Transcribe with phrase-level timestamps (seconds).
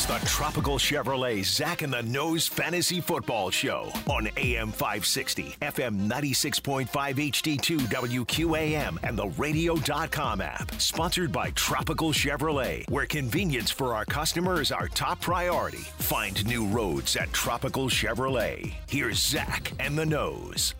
[0.00, 6.08] It's the Tropical Chevrolet Zach and the Nose Fantasy Football Show on AM 560, FM
[6.08, 10.72] 96.5 HD2 WQAM, and the radio.com app.
[10.80, 15.84] Sponsored by Tropical Chevrolet, where convenience for our customer is our top priority.
[15.98, 18.72] Find new roads at Tropical Chevrolet.
[18.88, 20.74] Here's Zach and the Nose.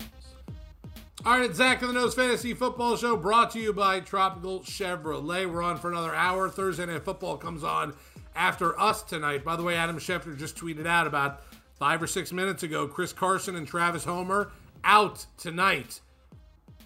[1.27, 4.61] All right, it's Zach and the Nose Fantasy Football Show brought to you by Tropical
[4.61, 5.47] Chevrolet.
[5.47, 6.49] We're on for another hour.
[6.49, 7.93] Thursday Night Football comes on
[8.35, 9.45] after us tonight.
[9.45, 11.43] By the way, Adam Schefter just tweeted out about
[11.79, 14.53] five or six minutes ago Chris Carson and Travis Homer
[14.85, 16.01] out tonight.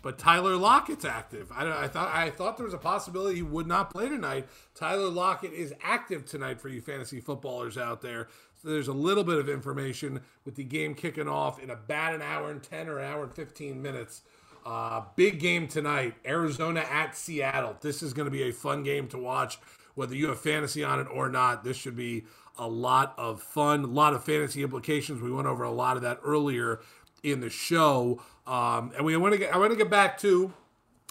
[0.03, 1.51] But Tyler Lockett's active.
[1.51, 4.47] I, I, thought I thought there was a possibility he would not play tonight.
[4.75, 8.29] Tyler Lockett is active tonight for you fantasy footballers out there.
[8.63, 12.21] So there's a little bit of information with the game kicking off in about an
[12.21, 14.21] hour and 10 or an hour and 15 minutes.
[14.67, 16.15] Uh, big game tonight.
[16.27, 17.77] Arizona at Seattle.
[17.81, 19.59] This is going to be a fun game to watch
[19.95, 21.65] whether you have fantasy on it or not.
[21.65, 22.25] This should be
[22.59, 25.21] a lot of fun, a lot of fantasy implications.
[25.21, 26.81] We went over a lot of that earlier
[27.23, 29.55] in the show, um, and we want to get.
[29.55, 30.53] I want to get back to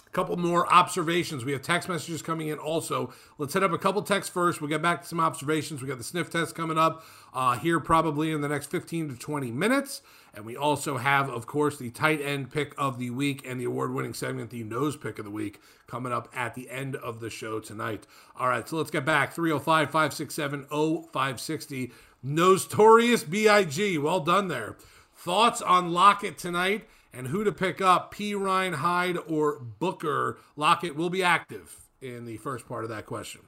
[0.06, 1.44] a couple more observations.
[1.44, 3.12] We have text messages coming in also.
[3.36, 4.60] Let's hit up a couple texts first.
[4.60, 5.82] We'll get back to some observations.
[5.82, 7.04] We got the sniff test coming up
[7.34, 10.02] uh, here probably in the next 15 to 20 minutes.
[10.36, 13.64] And we also have, of course, the tight end pick of the week and the
[13.64, 17.20] award winning segment, the nose pick of the week, coming up at the end of
[17.20, 18.06] the show tonight.
[18.38, 21.92] All right, so let's get back 305 567 0560.
[22.22, 23.98] Notorious BIG.
[23.98, 24.76] Well done there.
[25.14, 30.38] Thoughts on Lockett tonight and who to pick up, Perine Hyde or Booker.
[30.56, 33.42] Lockett will be active in the first part of that question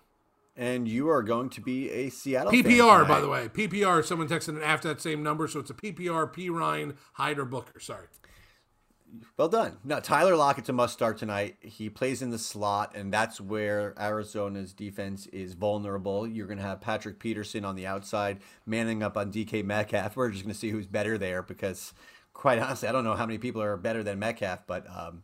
[0.57, 3.49] and you are going to be a Seattle PPR, by the way.
[3.49, 4.05] PPR.
[4.05, 6.33] Someone texted it after that same number, so it's a PPR.
[6.33, 7.79] Perine Hyder Booker.
[7.79, 8.07] Sorry.
[9.37, 9.79] Well done.
[9.85, 11.57] No, Tyler Lockett's a must start tonight.
[11.61, 16.27] He plays in the slot, and that's where Arizona's defense is vulnerable.
[16.27, 20.17] You're going to have Patrick Peterson on the outside, manning up on DK Metcalf.
[20.17, 21.93] We're just going to see who's better there because,
[22.33, 25.23] quite honestly, I don't know how many people are better than Metcalf, but um,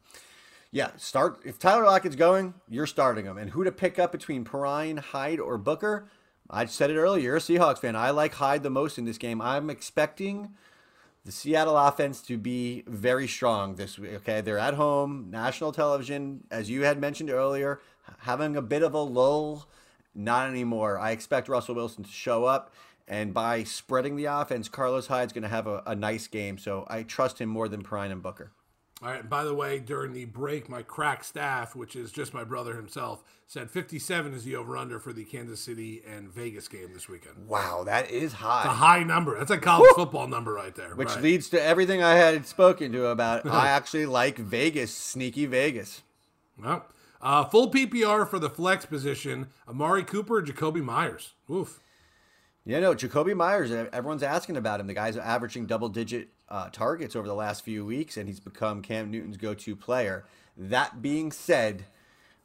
[0.73, 3.37] yeah, start if Tyler Lockett's going, you're starting him.
[3.37, 6.09] And who to pick up between Perine, Hyde, or Booker?
[6.49, 7.23] I said it earlier.
[7.23, 7.95] You're a Seahawks fan.
[7.95, 9.43] I like Hyde the most in this game.
[9.43, 10.55] I'm expecting
[11.25, 14.15] the Seattle offense to be very strong this week.
[14.15, 17.81] Okay, they're at home, national television, as you had mentioned earlier,
[18.21, 19.69] having a bit of a lull.
[20.15, 20.99] Not anymore.
[20.99, 22.73] I expect Russell Wilson to show up,
[23.07, 26.59] and by spreading the offense, Carlos Hyde's going to have a, a nice game.
[26.59, 28.53] So I trust him more than Perine and Booker.
[29.03, 29.29] All right.
[29.29, 33.25] by the way, during the break, my crack staff, which is just my brother himself,
[33.49, 37.49] said 57 is the over/under for the Kansas City and Vegas game this weekend.
[37.49, 38.61] Wow, that is high.
[38.61, 39.37] It's a high number.
[39.37, 40.05] That's a college Woo!
[40.05, 40.95] football number right there.
[40.95, 41.23] Which right.
[41.23, 43.45] leads to everything I had spoken to about.
[43.47, 46.03] I actually like Vegas, sneaky Vegas.
[46.57, 46.87] Well,
[47.21, 51.33] uh, full PPR for the flex position: Amari Cooper, Jakobi Meyers.
[51.51, 51.81] Oof.
[52.65, 53.73] Yeah, no, Jakobi Meyers.
[53.73, 54.87] Everyone's asking about him.
[54.87, 59.11] The guy's averaging double-digit uh, targets over the last few weeks, and he's become Cam
[59.11, 60.27] Newton's go-to player.
[60.55, 61.87] That being said,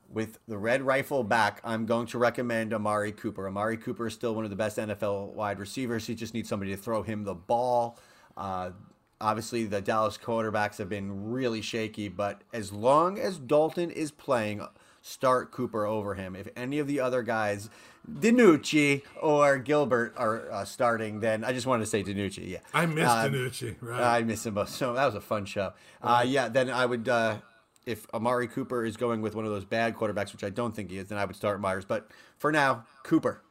[0.09, 3.45] with the red rifle back, I'm going to recommend Amari Cooper.
[3.47, 6.07] Amari Cooper is still one of the best NFL wide receivers.
[6.07, 7.99] He just needs somebody to throw him the ball.
[8.37, 8.71] Uh,
[9.19, 14.65] obviously, the Dallas quarterbacks have been really shaky, but as long as Dalton is playing,
[15.01, 16.33] start Cooper over him.
[16.33, 17.69] If any of the other guys
[18.11, 22.49] DiNucci or Gilbert are uh, starting, then I just wanted to say DiNucci.
[22.49, 23.75] Yeah, I miss uh, DiNucci.
[23.81, 24.75] Right, I miss him most.
[24.75, 25.73] So that was a fun show.
[26.01, 27.09] Uh, yeah, then I would.
[27.09, 27.37] Uh,
[27.85, 30.91] if Amari Cooper is going with one of those bad quarterbacks, which I don't think
[30.91, 31.85] he is, then I would start Meyers.
[31.85, 33.41] But for now, Cooper.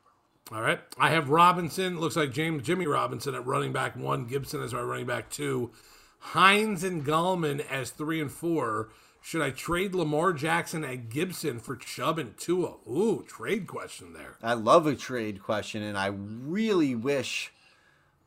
[0.52, 0.78] All right.
[0.98, 1.98] I have Robinson.
[1.98, 4.26] Looks like James Jimmy Robinson at running back one.
[4.26, 5.72] Gibson as our running back two.
[6.18, 8.90] Hines and Gallman as three and four.
[9.26, 12.74] Should I trade Lamar Jackson and Gibson for Chubb and Tua?
[12.88, 14.36] Ooh, trade question there.
[14.40, 17.52] I love a trade question, and I really wish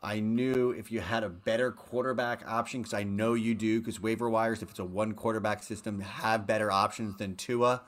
[0.03, 3.79] I knew if you had a better quarterback option because I know you do.
[3.79, 7.83] Because waiver wires, if it's a one quarterback system, have better options than Tua.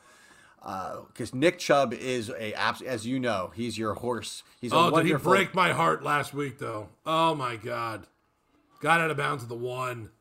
[0.62, 4.42] Because uh, Nick Chubb is a as you know, he's your horse.
[4.62, 6.88] He's oh, did he break my heart last week though?
[7.06, 8.08] Oh my god.
[8.80, 10.12] Got out of bounds at the one.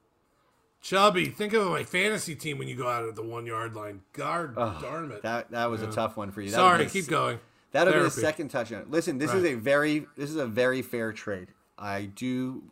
[0.82, 4.00] Chubby, think of my fantasy team when you go out at the one yard line.
[4.14, 5.22] Guard, oh, darn it.
[5.22, 6.50] That that was a tough one for you.
[6.50, 7.38] That Sorry, keep going.
[7.72, 8.86] That would be the second touchdown.
[8.88, 11.48] Listen, this is a very this is a very fair trade.
[11.78, 12.62] I do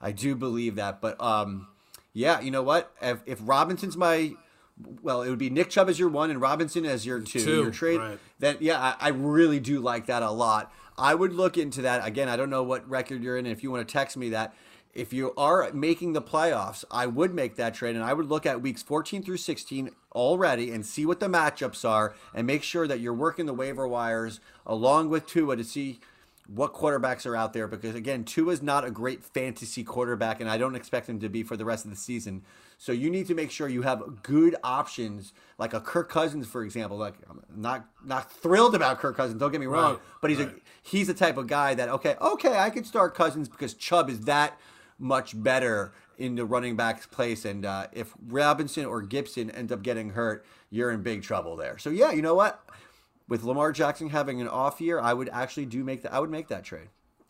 [0.00, 1.00] I do believe that.
[1.00, 1.68] But um
[2.12, 2.92] yeah, you know what?
[3.00, 4.34] If if Robinson's my
[5.02, 7.62] well, it would be Nick Chubb as your one and Robinson as your two, Two,
[7.62, 7.98] your trade.
[7.98, 8.18] right.
[8.40, 10.72] Then yeah, I, I really do like that a lot.
[10.98, 12.06] I would look into that.
[12.06, 13.46] Again, I don't know what record you're in.
[13.46, 14.54] If you want to text me that.
[14.94, 18.46] If you are making the playoffs, I would make that trade and I would look
[18.46, 22.86] at weeks 14 through 16 already and see what the matchups are and make sure
[22.86, 25.98] that you're working the waiver wires along with Tua to see
[26.46, 30.48] what quarterbacks are out there because again, Tua is not a great fantasy quarterback and
[30.48, 32.42] I don't expect him to be for the rest of the season.
[32.78, 36.62] So you need to make sure you have good options like a Kirk Cousins for
[36.62, 36.98] example.
[36.98, 40.40] Like I'm not not thrilled about Kirk Cousins, don't get me wrong, Right, but he's
[40.40, 44.10] a he's the type of guy that okay, okay, I could start Cousins because Chubb
[44.10, 44.60] is that
[44.98, 47.44] much better in the running back's place.
[47.44, 51.78] And uh, if Robinson or Gibson ends up getting hurt, you're in big trouble there.
[51.78, 52.64] So yeah, you know what?
[53.28, 56.12] With Lamar Jackson having an off year, I would actually do make that.
[56.12, 56.88] I would make that trade.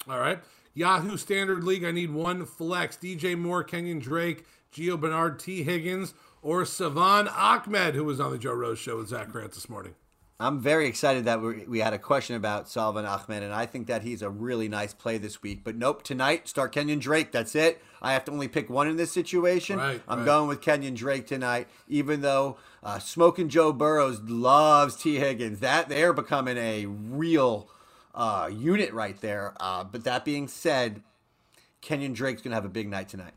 [0.08, 0.40] All right.
[0.74, 2.96] Yahoo Standard League, I need one flex.
[2.96, 8.38] DJ Moore, Kenyon Drake, Gio Bernard, Tee Higgins, or Salvon Ahmed, who was on the
[8.38, 9.94] Joe Rose show with Zach Krantz this morning.
[10.40, 13.86] I'm very excited that we, we had a question about Salvon Ahmed, and I think
[13.86, 15.62] that he's a really nice play this week.
[15.62, 17.30] But nope, tonight start Kenyon Drake.
[17.30, 17.80] That's it.
[18.02, 19.78] I have to only pick one in this situation.
[19.78, 20.24] Right, I'm right.
[20.24, 25.60] going with Kenyon Drake tonight, even though uh, Smoking Joe Burrows loves Tee Higgins.
[25.60, 27.68] That they're becoming a real
[28.12, 29.54] uh, unit right there.
[29.60, 31.02] Uh, but that being said,
[31.80, 33.34] Kenyon Drake's gonna have a big night tonight.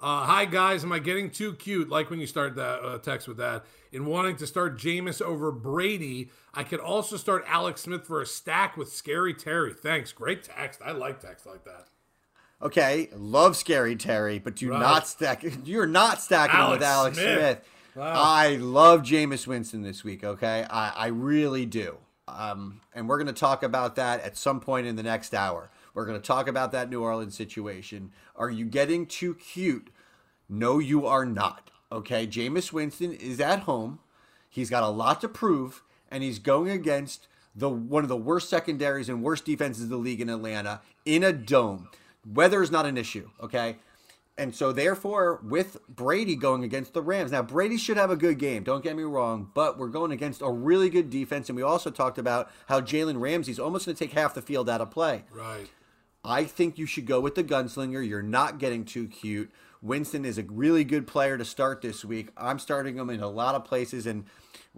[0.00, 1.90] Uh, hi guys, am I getting too cute?
[1.90, 3.64] Like when you start that uh, text with that.
[3.92, 8.26] In wanting to start Jameis over Brady, I could also start Alex Smith for a
[8.26, 9.74] stack with Scary Terry.
[9.74, 10.80] Thanks, great text.
[10.84, 11.88] I like text like that.
[12.62, 14.80] Okay, love Scary Terry, but do Right.
[14.80, 15.44] not stack.
[15.64, 17.38] You're not stacking him with Alex Alex Smith.
[17.38, 17.68] Smith.
[17.96, 18.12] Wow.
[18.16, 20.24] I love Jameis Winston this week.
[20.24, 21.98] Okay, I, I really do.
[22.28, 25.70] Um, and we're going to talk about that at some point in the next hour.
[25.92, 28.12] We're going to talk about that New Orleans situation.
[28.36, 29.90] Are you getting too cute?
[30.48, 31.70] No, you are not.
[31.92, 33.98] Okay, Jameis Winston is at home.
[34.48, 38.48] He's got a lot to prove, and he's going against the one of the worst
[38.48, 41.88] secondaries and worst defenses of the league in Atlanta in a dome.
[42.26, 43.28] Weather is not an issue.
[43.42, 43.76] Okay.
[44.38, 48.38] And so, therefore, with Brady going against the Rams, now Brady should have a good
[48.38, 48.62] game.
[48.62, 51.90] Don't get me wrong, but we're going against a really good defense, and we also
[51.90, 55.24] talked about how Jalen Ramsey's almost going to take half the field out of play.
[55.30, 55.68] Right.
[56.24, 58.06] I think you should go with the gunslinger.
[58.08, 59.50] You're not getting too cute.
[59.82, 62.28] Winston is a really good player to start this week.
[62.36, 64.24] I'm starting him in a lot of places, and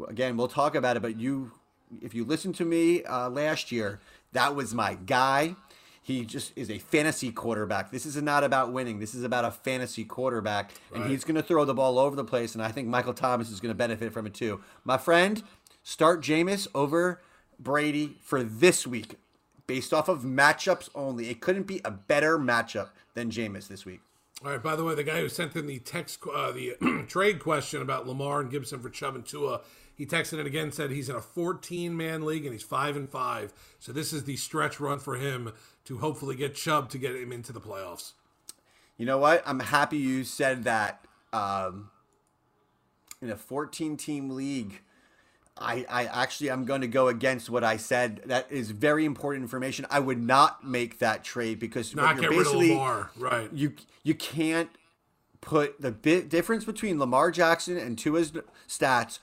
[0.08, 1.00] again, we'll talk about it.
[1.00, 1.52] But you,
[2.00, 4.00] if you listen to me uh, last year,
[4.32, 5.56] that was my guy.
[6.00, 7.90] He just is a fantasy quarterback.
[7.90, 8.98] This is not about winning.
[8.98, 12.24] This is about a fantasy quarterback, and he's going to throw the ball over the
[12.24, 12.54] place.
[12.54, 14.60] And I think Michael Thomas is going to benefit from it too.
[14.84, 15.42] My friend,
[15.82, 17.22] start Jameis over
[17.58, 19.16] Brady for this week,
[19.66, 21.30] based off of matchups only.
[21.30, 24.00] It couldn't be a better matchup than Jameis this week.
[24.42, 24.62] All right.
[24.62, 28.06] By the way, the guy who sent in the text, uh, the trade question about
[28.06, 29.60] Lamar and Gibson for Chubb and Tua,
[29.94, 30.72] he texted it again.
[30.72, 33.52] Said he's in a 14 man league and he's five and five.
[33.78, 35.52] So this is the stretch run for him
[35.84, 38.12] to hopefully get Chubb to get him into the playoffs.
[38.96, 39.42] You know what?
[39.46, 41.04] I'm happy you said that.
[41.32, 41.90] Um,
[43.20, 44.82] in a 14 team league,
[45.56, 48.22] I, I actually I'm going to go against what I said.
[48.26, 49.86] That is very important information.
[49.88, 53.10] I would not make that trade because Not you're rid of basically Lamar.
[53.16, 53.52] Right.
[53.52, 54.70] you you can't
[55.40, 58.32] put the bit difference between Lamar Jackson and Tua's
[58.66, 59.20] stats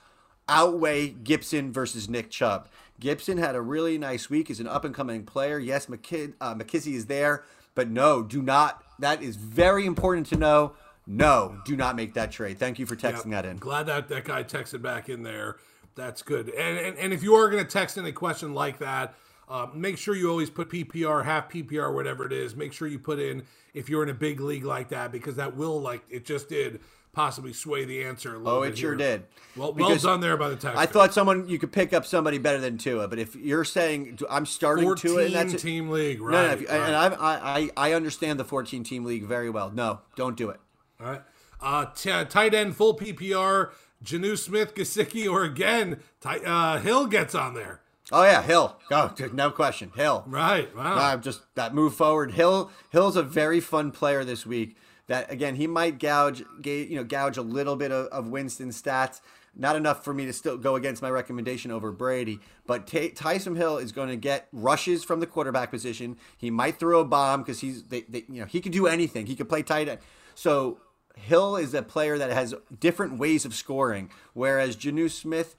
[0.48, 2.70] outweigh Gibson versus Nick Chubb.
[3.00, 4.48] Gibson had a really nice week.
[4.48, 5.58] He's an up and coming player.
[5.58, 6.56] Yes, McKid, uh,
[6.90, 8.84] is there, but no, do not.
[9.00, 10.74] That is very important to know.
[11.08, 12.60] No, do not make that trade.
[12.60, 13.58] Thank you for texting that in.
[13.58, 15.58] Glad that that guy texted back in there.
[15.96, 16.50] That's good.
[16.50, 19.14] And and, and if you are going to text in a question like that,
[19.50, 22.56] uh, make sure you always put PPR, half PPR, whatever it is.
[22.56, 23.44] Make sure you put in
[23.74, 26.80] if you're in a big league like that because that will like it just did
[27.14, 28.36] possibly sway the answer.
[28.36, 28.98] A little Oh, it sure here.
[29.18, 29.24] did.
[29.58, 30.78] Well, well Because done there by the text.
[30.80, 34.20] I thought someone you could pick up somebody better than Tua, but if you're saying
[34.30, 36.32] I'm starting Tua, 14 and that's it- team league, right?
[36.32, 36.80] No, no, if, right.
[36.80, 39.70] and I, I, I I understand the 14 team league very well.
[39.72, 40.62] No, don't do it.
[41.02, 41.22] All right.
[41.60, 43.72] Uh, t- tight end, full PPR,
[44.04, 47.82] Jonnu Smith, Gesicki, or again, uh, Hill gets on there.
[48.12, 48.78] Oh yeah, Hill.
[48.90, 49.92] Go, no question.
[49.96, 50.24] Hill.
[50.28, 50.76] Right.
[50.76, 50.96] Wow.
[50.96, 52.32] Uh, just that move forward.
[52.34, 52.70] Hill.
[52.90, 54.76] Hill's a very fun player this week.
[55.08, 58.82] That again, he might gouge, ga- you know, gouge a little bit of, of Winston's
[58.82, 59.22] stats.
[59.56, 62.40] not enough for me to still go against my recommendation over Brady.
[62.66, 66.18] But T- Taysom Hill is going to get rushes from the quarterback position.
[66.38, 69.26] He might throw a bomb because he's they, they, you know he could do anything.
[69.28, 70.00] He could play tight end.
[70.36, 70.80] So
[71.16, 75.56] Hill is a player that has different ways of scoring, whereas Jonnu Smith.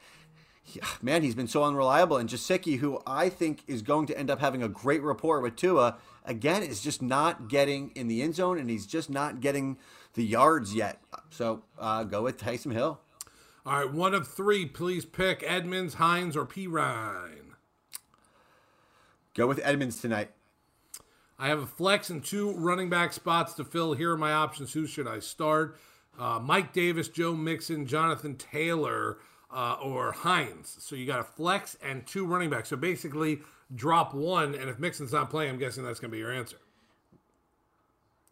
[1.03, 2.17] man, he's been so unreliable.
[2.17, 5.57] And Gesicki, who I think is going to end up having a great rapport with
[5.57, 9.79] Tua, again, is just not getting in the end zone and he's just not getting
[10.15, 11.01] the yards yet.
[11.31, 13.01] So uh, go with Taysom Hill.
[13.65, 14.67] All right, one of three.
[14.67, 17.55] Please pick Edmonds, Hines, or Perine.
[19.35, 20.31] Go with Edmonds tonight.
[21.43, 23.95] I have a flex and two running back spots to fill.
[23.95, 24.73] Here are my options.
[24.75, 25.77] Who should I start?
[26.17, 29.19] Uh, Mike Davis, Joe Mixon, Jonathan Taylor,
[29.53, 30.77] uh, or Hines.
[30.79, 32.69] So you got a flex and two running backs.
[32.69, 33.41] So basically,
[33.75, 36.59] drop one, and if Mixon's not playing, I'm guessing that's going to be your answer.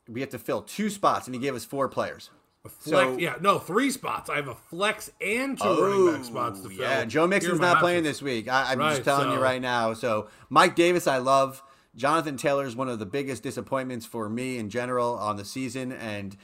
[0.09, 2.31] We have to fill two spots, and he gave us four players.
[2.65, 4.31] Flex, So- yeah, no, three spots.
[4.31, 6.79] I have a flex and two running back spots to fill.
[6.79, 8.47] Yeah, Joe Mixon's not playing this week.
[8.47, 9.95] I, I'm Right, just telling you right now.
[9.95, 11.61] So Mike Davis, I love.
[12.01, 15.93] Jonathan Taylor is one of the biggest disappointments for me in general on the season,
[15.93, 16.35] and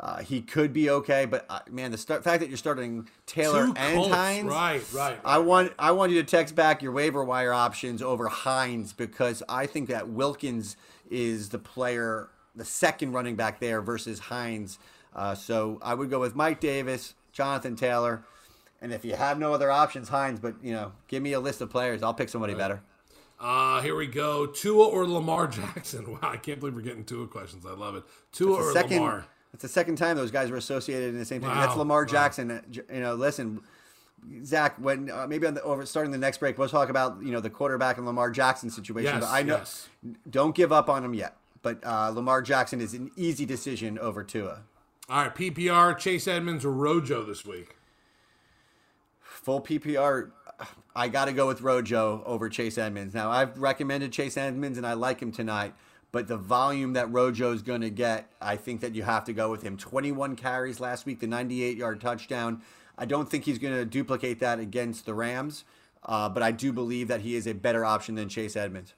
[0.00, 1.24] uh, he could be okay.
[1.24, 4.12] But uh, man, the start, fact that you're starting Taylor Two and Colts.
[4.12, 5.20] Hines, Right, right.
[5.24, 9.40] I want I want you to text back your waiver wire options over Hines because
[9.48, 10.76] I think that Wilkins
[11.08, 14.80] is the player, the second running back there versus Hines.
[15.14, 18.24] Uh, so I would go with Mike Davis, Jonathan Taylor,
[18.82, 20.40] and if you have no other options, Hines.
[20.40, 22.02] But you know, give me a list of players.
[22.02, 22.82] I'll pick somebody better.
[23.40, 24.46] Uh, here we go.
[24.46, 26.06] Tua or Lamar Jackson?
[26.12, 27.66] Wow, I can't believe we're getting Tua questions.
[27.66, 28.04] I love it.
[28.32, 28.96] Tua It's or the second.
[28.98, 29.26] Lamar?
[29.52, 31.50] It's the second time those guys were associated in the same thing.
[31.50, 32.04] Wow, That's Lamar.
[32.04, 32.50] Jackson.
[32.50, 33.60] Uh, j- You know, listen,
[34.44, 34.76] Zach.
[34.78, 37.40] When uh, maybe on the over starting the next break, we'll talk about you know
[37.40, 39.12] the quarterback and Lamar Jackson situation.
[39.14, 39.88] Yes, but I know, yes.
[40.28, 41.36] don't give up on him yet.
[41.62, 44.62] But uh, Lamar Jackson is an easy decision over Tua.
[45.08, 47.76] All right, PPR, Chase Edmonds or Rojo this week?
[49.44, 50.30] Full PPR.
[50.96, 53.12] I got to go with Rojo over Chase Edmonds.
[53.14, 55.74] Now I've recommended Chase Edmonds and I like him tonight.
[56.12, 59.32] But the volume that Rojo is going to get, I think that you have to
[59.32, 59.76] go with him.
[59.76, 62.62] 21 carries last week, the 98 yard touchdown.
[62.96, 65.64] I don't think he's going to duplicate that against the Rams,
[66.04, 68.94] uh, but I do believe that he is a better option than Chase Edmonds.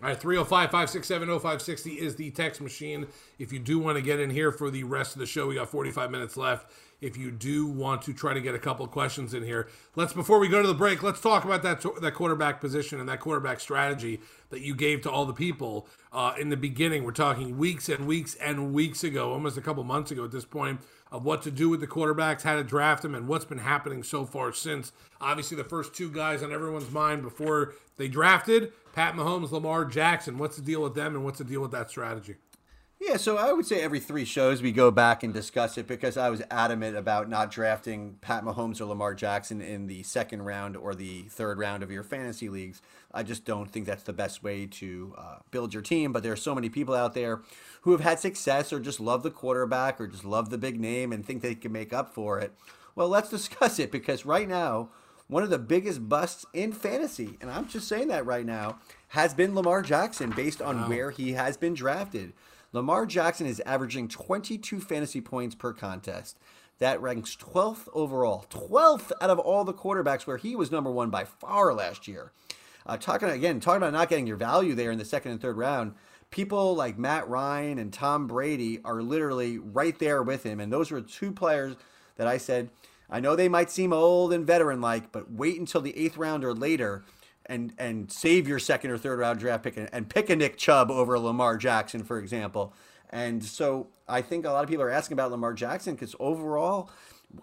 [0.00, 3.06] All right, 305 567 0560 is the text machine.
[3.38, 5.56] If you do want to get in here for the rest of the show, we
[5.56, 6.70] got 45 minutes left.
[7.00, 10.38] If you do want to try to get a couple questions in here, let's before
[10.38, 13.60] we go to the break, let's talk about that that quarterback position and that quarterback
[13.60, 17.04] strategy that you gave to all the people uh, in the beginning.
[17.04, 20.44] We're talking weeks and weeks and weeks ago, almost a couple months ago at this
[20.44, 20.80] point,
[21.10, 24.02] of what to do with the quarterbacks, how to draft them, and what's been happening
[24.02, 24.92] so far since.
[25.20, 30.36] Obviously, the first two guys on everyone's mind before they drafted Pat Mahomes, Lamar Jackson.
[30.36, 32.36] What's the deal with them, and what's the deal with that strategy?
[33.02, 36.18] Yeah, so I would say every three shows we go back and discuss it because
[36.18, 40.76] I was adamant about not drafting Pat Mahomes or Lamar Jackson in the second round
[40.76, 42.82] or the third round of your fantasy leagues.
[43.14, 46.12] I just don't think that's the best way to uh, build your team.
[46.12, 47.40] But there are so many people out there
[47.80, 51.10] who have had success or just love the quarterback or just love the big name
[51.10, 52.52] and think they can make up for it.
[52.94, 54.90] Well, let's discuss it because right now,
[55.26, 58.78] one of the biggest busts in fantasy, and I'm just saying that right now,
[59.08, 62.34] has been Lamar Jackson based on where he has been drafted.
[62.72, 66.38] Lamar Jackson is averaging 22 fantasy points per contest.
[66.78, 71.10] That ranks 12th overall, 12th out of all the quarterbacks where he was number one
[71.10, 72.32] by far last year.
[72.86, 75.56] Uh, talking again, talking about not getting your value there in the second and third
[75.56, 75.94] round.
[76.30, 80.90] People like Matt Ryan and Tom Brady are literally right there with him, and those
[80.90, 81.76] were two players
[82.16, 82.70] that I said
[83.10, 86.44] I know they might seem old and veteran like, but wait until the eighth round
[86.44, 87.02] or later
[87.50, 90.56] and and save your second or third round draft pick and, and pick a Nick
[90.56, 92.72] Chubb over Lamar Jackson, for example.
[93.10, 96.88] And so I think a lot of people are asking about Lamar Jackson because overall,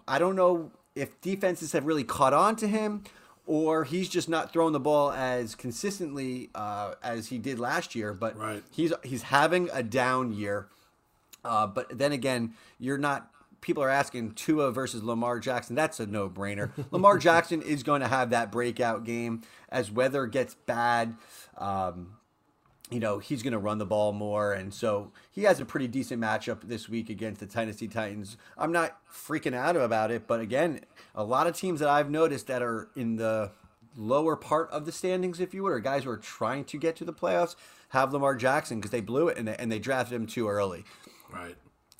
[0.08, 3.04] I don't know if defenses have really caught on to him
[3.46, 8.12] or he's just not throwing the ball as consistently uh, as he did last year.
[8.14, 8.62] But Right.
[8.70, 10.68] he's he's having a down year.
[11.44, 13.30] Uh, but then again, you're not.
[13.60, 15.74] People are asking Tua versus Lamar Jackson.
[15.74, 16.70] That's a no-brainer.
[16.90, 21.16] Lamar Jackson is going to have that breakout game as weather gets bad.
[21.56, 22.18] Um,
[22.90, 25.88] you know he's going to run the ball more, and so he has a pretty
[25.88, 28.36] decent matchup this week against the Tennessee Titans.
[28.56, 30.80] I'm not freaking out about it, but again,
[31.14, 33.50] a lot of teams that I've noticed that are in the
[33.96, 36.96] lower part of the standings, if you would, or guys who are trying to get
[36.96, 37.56] to the playoffs,
[37.90, 40.84] have Lamar Jackson because they blew it and they, and they drafted him too early.
[41.30, 41.56] Right.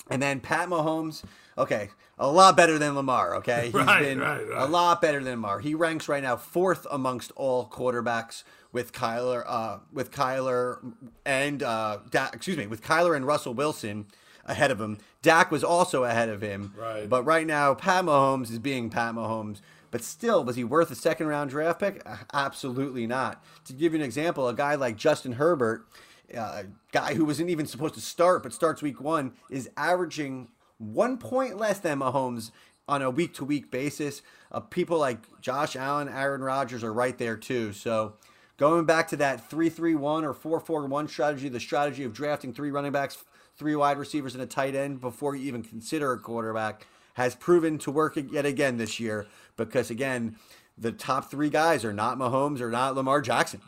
[0.09, 1.23] And then Pat Mahomes,
[1.57, 3.35] okay, a lot better than Lamar.
[3.37, 4.61] Okay, he's Right, been right, right.
[4.61, 5.59] a lot better than Lamar.
[5.59, 10.79] He ranks right now fourth amongst all quarterbacks with Kyler, uh, with Kyler
[11.25, 14.05] and uh, da- excuse me, with Kyler and Russell Wilson
[14.45, 14.97] ahead of him.
[15.21, 16.73] Dak was also ahead of him.
[16.77, 17.07] Right.
[17.09, 19.61] But right now, Pat Mahomes is being Pat Mahomes.
[19.91, 22.03] But still, was he worth a second round draft pick?
[22.31, 23.43] Absolutely not.
[23.65, 25.87] To give you an example, a guy like Justin Herbert,
[26.35, 30.49] uh, a guy who wasn't even supposed to start but starts week one, is averaging
[30.77, 32.51] one point less than Mahomes
[32.87, 34.21] on a week to week basis.
[34.51, 37.71] Uh, people like Josh Allen, Aaron Rodgers are right there too.
[37.73, 38.15] So
[38.57, 42.13] going back to that 3 3 1 or 4 4 1 strategy, the strategy of
[42.13, 43.23] drafting three running backs,
[43.55, 47.77] three wide receivers, and a tight end before you even consider a quarterback has proven
[47.77, 50.37] to work yet again this year because, again,
[50.77, 53.61] the top three guys are not Mahomes or not Lamar Jackson.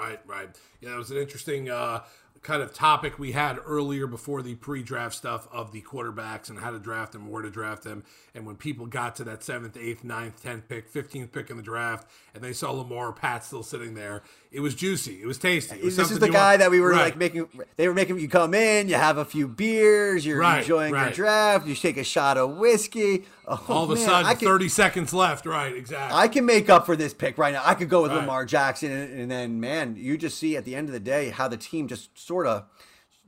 [0.00, 0.48] Right, right.
[0.80, 2.04] Yeah, it was an interesting uh,
[2.40, 6.70] kind of topic we had earlier before the pre-draft stuff of the quarterbacks and how
[6.70, 8.02] to draft them, where to draft them,
[8.34, 11.62] and when people got to that seventh, eighth, ninth, tenth pick, fifteenth pick in the
[11.62, 15.22] draft, and they saw Lamar Pat still sitting there, it was juicy.
[15.22, 15.76] It was tasty.
[15.76, 16.60] It was this is the guy want.
[16.60, 17.04] that we were right.
[17.04, 17.48] like making.
[17.76, 21.04] They were making you come in, you have a few beers, you're right, enjoying right.
[21.04, 23.24] your draft, you take a shot of whiskey.
[23.46, 25.46] Oh, All of a sudden, can, 30 seconds left.
[25.46, 26.18] Right, exactly.
[26.18, 27.62] I can make up for this pick right now.
[27.64, 30.74] I could go with Lamar Jackson, and, and then man, you just see at the
[30.74, 32.64] end of the day how the team just sort of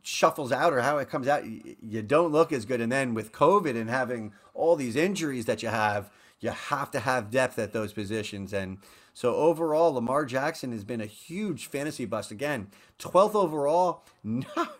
[0.03, 1.45] shuffles out or how it comes out.
[1.47, 5.63] You don't look as good, and then with COVID and having all these injuries that
[5.63, 6.11] you have,
[6.41, 8.79] you have to have depth at those positions and
[9.15, 12.31] so overall, Lamar Jackson has been a huge fantasy bust.
[12.31, 14.05] Again, 12th overall,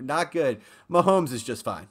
[0.01, 0.61] not, good.
[0.91, 1.89] Mahomes is just fine.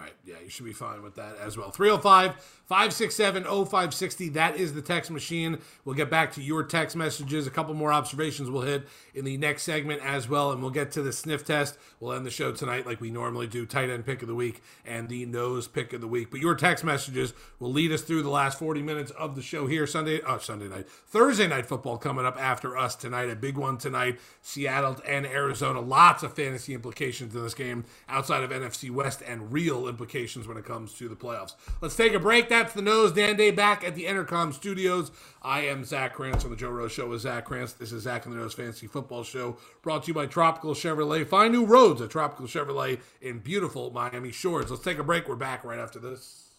[0.00, 0.14] Right.
[0.24, 1.70] Yeah, you should be fine with that as well.
[1.70, 4.30] 305 567 0560.
[4.30, 5.58] That is the text machine.
[5.84, 7.46] We'll get back to your text messages.
[7.46, 10.52] A couple more observations we'll hit in the next segment as well.
[10.52, 11.76] And we'll get to the sniff test.
[11.98, 14.62] We'll end the show tonight like we normally do tight end pick of the week
[14.86, 16.30] and the nose pick of the week.
[16.30, 19.66] But your text messages will lead us through the last 40 minutes of the show
[19.66, 23.28] here Sunday, oh, Sunday night, Thursday night football coming up after us tonight.
[23.28, 24.18] A big one tonight.
[24.40, 25.80] Seattle and Arizona.
[25.80, 30.56] Lots of fantasy implications in this game outside of NFC West and real implications when
[30.56, 31.54] it comes to the playoffs.
[31.82, 32.48] Let's take a break.
[32.48, 33.12] That's the nose.
[33.12, 35.10] Dan Day back at the Intercom Studios.
[35.42, 37.74] I am Zach Krantz on the Joe Rose Show with Zach Krantz.
[37.74, 41.26] This is Zach and the Nose Fantasy Football Show brought to you by Tropical Chevrolet.
[41.26, 44.70] Find new roads at Tropical Chevrolet in beautiful Miami Shores.
[44.70, 45.28] Let's take a break.
[45.28, 46.54] We're back right after this.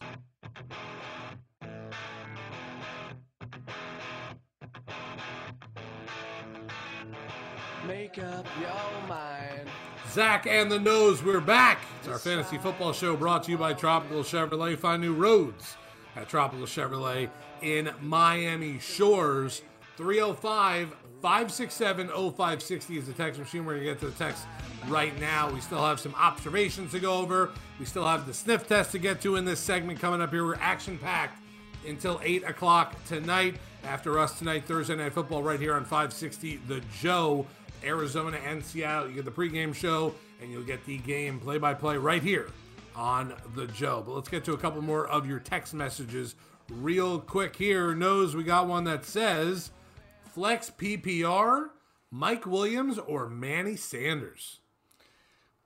[7.88, 9.70] Make up your mind.
[10.12, 11.80] Zach and the Nose, we're back.
[12.00, 14.78] It's our fantasy football show brought to you by Tropical Chevrolet.
[14.78, 15.78] Find new roads
[16.18, 17.30] at Tropical Chevrolet
[17.62, 19.62] in Miami Shores.
[19.96, 20.90] 305
[21.22, 23.64] 567 0560 is the text machine.
[23.64, 24.44] We're going to get to the text
[24.90, 25.50] right now.
[25.50, 27.52] We still have some observations to go over.
[27.80, 30.46] We still have the sniff test to get to in this segment coming up here.
[30.46, 31.40] We're action packed
[31.88, 33.56] until 8 o'clock tonight.
[33.86, 37.48] After us tonight, Thursday Night Football, right here on 560 The Joe,
[37.84, 39.10] Arizona and Seattle.
[39.10, 42.50] You get the pregame show and you'll get the game play by play right here
[42.96, 44.04] on The Joe.
[44.06, 46.36] But let's get to a couple more of your text messages
[46.70, 47.94] real quick here.
[47.94, 49.72] Knows we got one that says
[50.34, 51.70] flex PPR,
[52.10, 54.60] Mike Williams or Manny Sanders.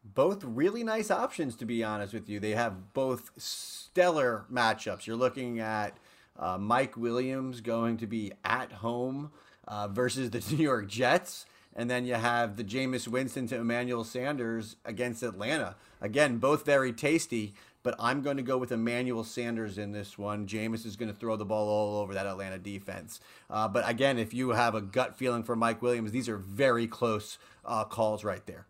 [0.04, 2.39] Both really nice options, to be honest with you.
[2.39, 5.08] They have both stellar matchups.
[5.08, 5.97] You're looking at
[6.38, 9.32] uh, Mike Williams going to be at home
[9.67, 11.45] uh, versus the New York Jets.
[11.75, 15.75] And then you have the Jameis Winston to Emmanuel Sanders against Atlanta.
[16.01, 17.53] Again, both very tasty
[17.85, 20.47] but I'm going to go with Emmanuel Sanders in this one.
[20.47, 23.19] Jameis is going to throw the ball all over that Atlanta defense.
[23.47, 26.88] Uh, but again, if you have a gut feeling for Mike Williams, these are very
[26.88, 28.65] close uh, calls right there.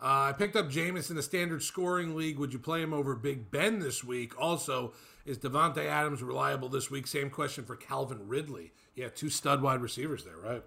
[0.00, 2.38] Uh, I picked up Jameis in the standard scoring league.
[2.38, 4.32] Would you play him over Big Ben this week?
[4.40, 4.94] Also,
[5.26, 7.06] is Davante Adams reliable this week?
[7.06, 8.72] Same question for Calvin Ridley.
[8.94, 10.62] Yeah, two stud wide receivers there, right?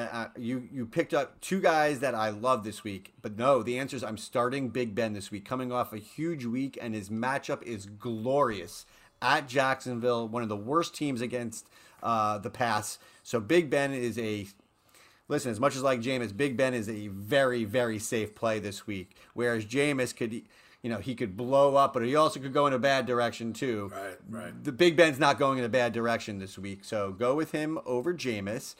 [0.00, 3.78] Uh, you you picked up two guys that I love this week, but no, the
[3.78, 7.08] answer is I'm starting Big Ben this week, coming off a huge week, and his
[7.08, 8.86] matchup is glorious
[9.20, 11.68] at Jacksonville, one of the worst teams against
[12.02, 12.98] uh, the pass.
[13.22, 14.46] So Big Ben is a
[15.26, 15.50] listen.
[15.50, 19.16] As much as like Jameis, Big Ben is a very very safe play this week.
[19.34, 20.44] Whereas Jameis could, you
[20.90, 23.90] know, he could blow up, but he also could go in a bad direction too.
[23.92, 24.64] Right, right.
[24.64, 27.78] The Big Ben's not going in a bad direction this week, so go with him
[27.84, 28.74] over Jameis.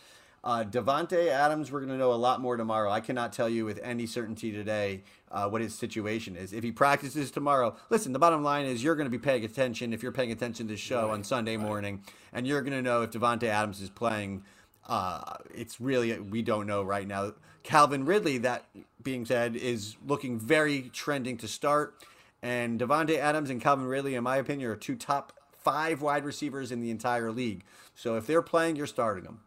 [0.49, 2.91] Uh, Davante Adams, we're going to know a lot more tomorrow.
[2.91, 6.55] I cannot tell you with any certainty today uh, what his situation is.
[6.55, 9.93] If he practices tomorrow, listen, the bottom line is you're going to be paying attention
[9.93, 11.67] if you're paying attention to the show right, on Sunday right.
[11.67, 14.43] morning, and you're going to know if Davante Adams is playing.
[14.89, 17.35] Uh, it's really, we don't know right now.
[17.63, 18.65] Calvin Ridley, that
[19.03, 21.95] being said, is looking very trending to start.
[22.41, 26.73] And Davante Adams and Calvin Ridley, in my opinion, are two top five wide receivers
[26.73, 27.65] in the entire league.
[27.95, 29.41] So if they're playing, you're starting them.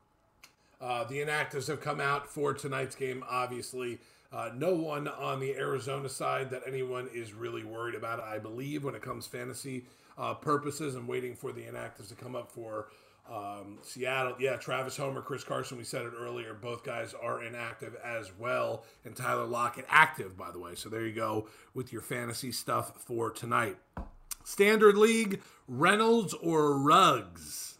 [0.81, 3.99] Uh, the inactives have come out for tonight's game, obviously.
[4.33, 8.83] Uh, no one on the Arizona side that anyone is really worried about, I believe,
[8.83, 9.85] when it comes fantasy
[10.17, 10.95] uh, purposes.
[10.95, 12.87] I'm waiting for the inactives to come up for
[13.29, 16.53] Um, Seattle, yeah, Travis Homer, Chris Carson, we said it earlier.
[16.55, 18.83] Both guys are inactive as well.
[19.05, 20.75] And Tyler Lockett active, by the way.
[20.75, 23.77] So there you go with your fantasy stuff for tonight.
[24.43, 27.70] Standard League, Reynolds or Ruggs?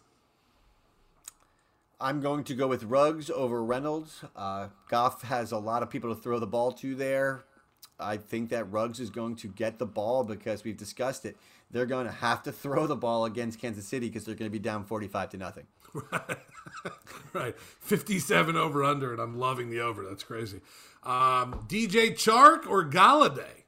[2.02, 4.24] I'm going to go with Ruggs over Reynolds.
[4.34, 7.44] Uh, Goff has a lot of people to throw the ball to there.
[8.00, 11.36] I think that Ruggs is going to get the ball because we've discussed it.
[11.70, 14.52] They're going to have to throw the ball against Kansas City because they're going to
[14.52, 15.66] be down 45 to nothing.
[17.32, 17.56] right.
[17.56, 20.04] 57 over under, and I'm loving the over.
[20.04, 20.60] That's crazy.
[21.04, 23.62] Um, DJ Chark or Golladay?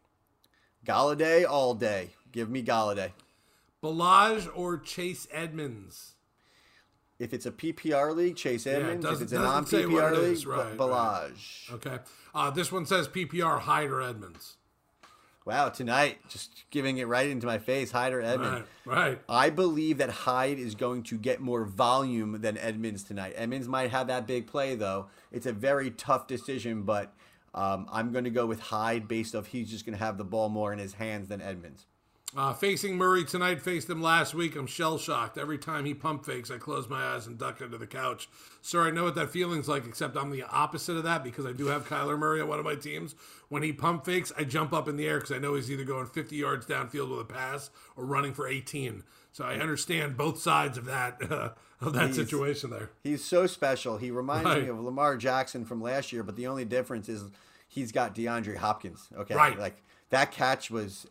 [0.85, 2.11] Golladay all day.
[2.33, 3.12] Give me Golladay.
[3.81, 6.13] Ballage or Chase Edmonds?
[7.18, 9.05] If it's a PPR league, Chase Edmonds.
[9.05, 11.70] Yeah, if it's a non PPR league, is, right, Ballage.
[11.70, 11.74] Right.
[11.74, 11.98] Okay.
[12.35, 14.57] Uh, this one says PPR Hyde or Edmonds.
[15.46, 18.66] Wow, tonight, just giving it right into my face, Hyde or Edmonds.
[18.87, 19.20] Right, right.
[19.29, 23.35] I believe that Hyde is going to get more volume than Edmonds tonight.
[23.37, 25.09] Edmonds might have that big play, though.
[25.31, 27.14] It's a very tough decision, but
[27.55, 30.24] um, I'm going to go with Hyde based off he's just going to have the
[30.24, 31.85] ball more in his hands than Edmonds.
[32.37, 34.57] Uh, facing Murray tonight, faced him last week.
[34.57, 35.38] I'm shell shocked.
[35.38, 38.29] Every time he pump fakes, I close my eyes and duck under the couch.
[38.61, 41.53] Sir, I know what that feeling's like, except I'm the opposite of that because I
[41.53, 43.14] do have Kyler Murray on one of my teams.
[43.51, 45.85] When he pump fakes, I jump up in the air because I know he's either
[45.85, 49.05] going 50 yards downfield with a pass or running for 18.
[49.31, 52.90] So I understand both sides of that uh, of that he's, situation there.
[53.05, 53.99] He's so special.
[53.99, 54.62] He reminds right.
[54.62, 57.25] me of Lamar Jackson from last year, but the only difference is
[57.68, 59.09] he's got DeAndre Hopkins.
[59.16, 59.59] Okay, right.
[59.59, 61.07] Like that catch was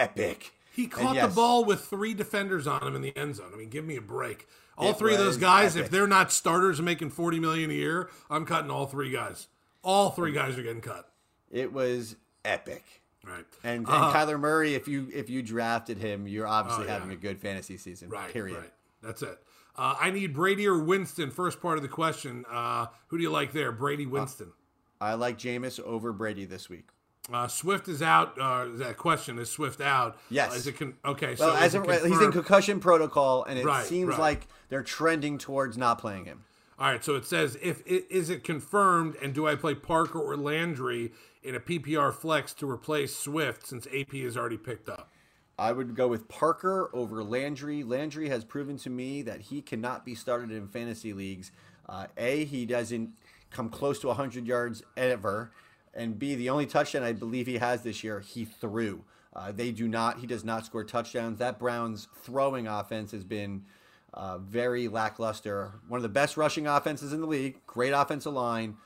[0.00, 0.52] epic.
[0.72, 3.50] He caught yes, the ball with three defenders on him in the end zone.
[3.52, 4.46] I mean, give me a break.
[4.78, 5.86] All three of those guys, epic.
[5.86, 9.48] if they're not starters making forty million a year, I'm cutting all three guys.
[9.82, 11.10] All three guys are getting cut.
[11.50, 12.84] It was epic.
[13.26, 13.44] Right.
[13.62, 16.94] And, and uh, Kyler Murray, if you if you drafted him, you're obviously oh, yeah.
[16.94, 18.08] having a good fantasy season.
[18.08, 18.32] Right.
[18.32, 18.58] Period.
[18.58, 18.72] Right.
[19.02, 19.38] That's it.
[19.76, 21.30] Uh, I need Brady or Winston.
[21.30, 22.44] First part of the question.
[22.50, 24.52] Uh, who do you like there, Brady, Winston?
[25.00, 26.88] I like Jameis over Brady this week.
[27.32, 28.38] Uh, Swift is out.
[28.38, 30.18] Uh, that question is Swift out?
[30.30, 30.52] Yes.
[30.52, 31.36] Uh, is it con- okay?
[31.38, 34.18] Well, so as a, he's in concussion protocol, and it right, seems right.
[34.18, 36.44] like they're trending towards not playing him.
[36.78, 37.04] All right.
[37.04, 41.12] So it says, if it, is it confirmed, and do I play Parker or Landry
[41.42, 45.10] in a PPR flex to replace Swift since AP is already picked up?
[45.58, 47.84] I would go with Parker over Landry.
[47.84, 51.52] Landry has proven to me that he cannot be started in fantasy leagues.
[51.86, 53.10] Uh, a, he doesn't
[53.50, 55.52] come close to 100 yards ever
[55.94, 59.04] and B, the only touchdown I believe he has this year, he threw.
[59.34, 60.18] Uh, they do not.
[60.18, 61.38] He does not score touchdowns.
[61.38, 63.64] That Browns throwing offense has been
[64.12, 65.72] uh, very lackluster.
[65.88, 67.64] One of the best rushing offenses in the league.
[67.66, 68.76] Great offensive line.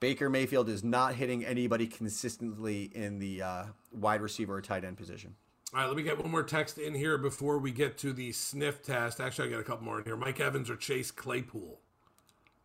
[0.00, 4.96] Baker Mayfield is not hitting anybody consistently in the uh, wide receiver or tight end
[4.96, 5.36] position.
[5.72, 8.32] All right, let me get one more text in here before we get to the
[8.32, 9.20] sniff test.
[9.20, 10.16] Actually, I got a couple more in here.
[10.16, 11.78] Mike Evans or Chase Claypool?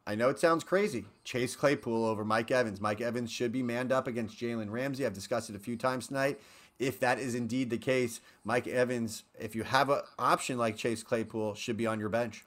[0.08, 1.04] I know it sounds crazy.
[1.26, 2.80] Chase Claypool over Mike Evans.
[2.80, 5.06] Mike Evans should be manned up against Jalen Ramsey.
[5.06, 6.39] I've discussed it a few times tonight.
[6.80, 11.04] If that is indeed the case, Mike Evans, if you have an option like Chase
[11.04, 12.46] Claypool, should be on your bench.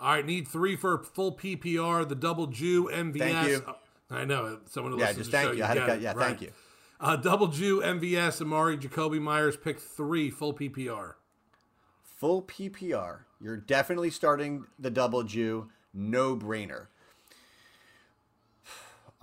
[0.00, 2.08] All right, need three for full PPR.
[2.08, 3.18] The double Jew MVS.
[3.18, 3.74] Thank you.
[4.10, 4.92] I know someone.
[4.92, 5.58] Who yeah, just thank you.
[5.58, 5.64] you.
[5.64, 6.28] I had to, yeah, right.
[6.28, 6.52] thank you.
[7.00, 11.14] Uh, double Jew MVS Amari Jakobi Meyers pick three full PPR.
[12.02, 13.20] Full PPR.
[13.42, 15.68] You're definitely starting the double Jew.
[15.92, 16.86] No brainer.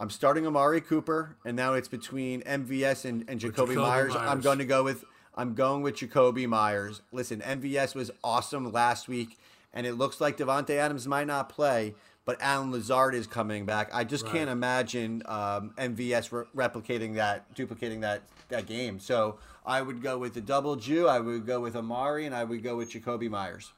[0.01, 4.15] I'm starting Amari Cooper, and now it's between MVS and, and Jakobi, Jakobi Meyers.
[4.15, 4.29] Meyers.
[4.31, 7.03] I'm going to go with I'm going with Jakobi Meyers.
[7.11, 9.37] Listen, MVS was awesome last week,
[9.75, 11.93] and it looks like Davante Adams might not play,
[12.25, 13.91] but Allen Lazard is coming back.
[13.93, 14.33] I just right.
[14.33, 18.99] can't imagine um, MVS re- replicating that, duplicating that that game.
[18.99, 19.37] So
[19.67, 21.07] I would go with the double Jew.
[21.07, 23.71] I would go with Amari, and I would go with Jakobi Meyers.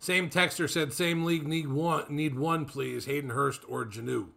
[0.00, 3.06] Same texter said, same league need one, need one, please.
[3.06, 4.28] Hayden Hurst or Jonnu.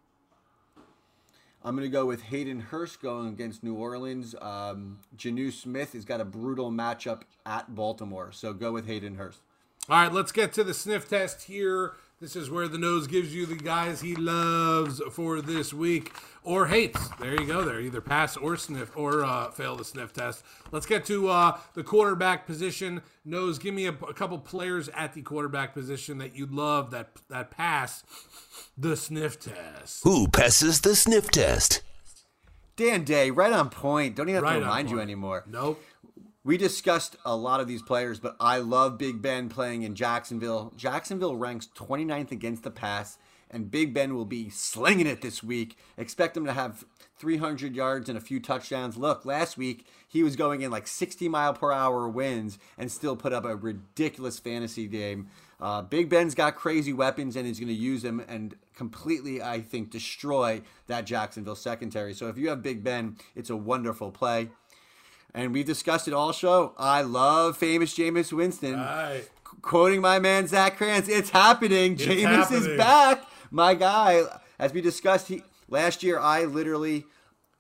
[1.64, 4.34] I'm going to go with Hayden Hurst going against New Orleans.
[4.42, 9.42] Um, Jonnu Smith has got a brutal matchup at Baltimore, so go with Hayden Hurst.
[9.90, 11.94] All right, let's get to the sniff test here.
[12.22, 16.12] This is where the nose gives you the guys he loves for this week
[16.44, 17.08] or hates.
[17.18, 17.64] There you go.
[17.64, 20.44] There, either pass or sniff or uh, fail the sniff test.
[20.70, 23.04] Let's get to uh, the quarterback position.
[23.24, 27.12] Nose, give me a, a couple players at the quarterback position that you love that
[27.30, 28.04] that pass
[28.78, 30.04] the sniff test.
[30.04, 31.84] Who passes the sniff test?
[32.76, 34.18] Dan Day, right on point.
[34.18, 35.46] Don't even have right to remind you anymore.
[35.48, 35.82] Nope.
[36.50, 40.74] We discussed a lot of these players, but I love Big Ben playing in Jacksonville.
[40.76, 43.20] Jacksonville ranks 29th against the pass
[43.52, 45.78] and Big Ben will be slinging it this week.
[45.96, 46.86] Expect him to have
[47.20, 48.98] 300 yards and a few touchdowns.
[48.98, 53.16] Look, last week he was going in like 60 mile per hour winds and still
[53.16, 55.28] put up a ridiculous fantasy game.
[55.62, 59.62] Uh, Big Ben's got crazy weapons and he's going to use them and completely, I
[59.62, 62.16] think, destroy that Jacksonville secondary.
[62.16, 64.50] So if you have Big Ben, it's a wonderful play.
[65.34, 66.74] And we've discussed it all show.
[66.78, 68.76] I love famous Jameis Winston.
[68.76, 69.24] Right.
[69.44, 71.94] Qu- quoting my man Zach Krantz, it's happening.
[71.94, 72.72] It's Jameis happening.
[72.72, 73.24] is back.
[73.52, 74.24] My guy.
[74.58, 77.06] As we discussed, he last year I literally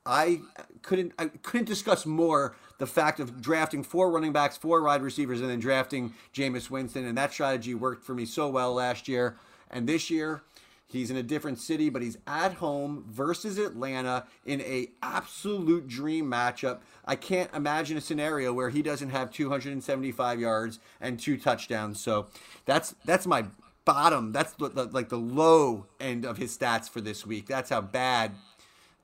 [0.05, 0.41] I
[0.81, 5.41] couldn't I couldn't discuss more the fact of drafting four running backs, four wide receivers,
[5.41, 9.37] and then drafting Jameis Winston, and that strategy worked for me so well last year.
[9.69, 10.41] And this year,
[10.89, 16.29] he's in a different city, but he's at home versus Atlanta in a absolute dream
[16.29, 16.79] matchup.
[17.05, 22.01] I can't imagine a scenario where he doesn't have 275 yards and two touchdowns.
[22.01, 22.27] So
[22.65, 23.45] that's that's my
[23.85, 24.31] bottom.
[24.31, 27.47] That's the, the, like the low end of his stats for this week.
[27.47, 28.33] That's how bad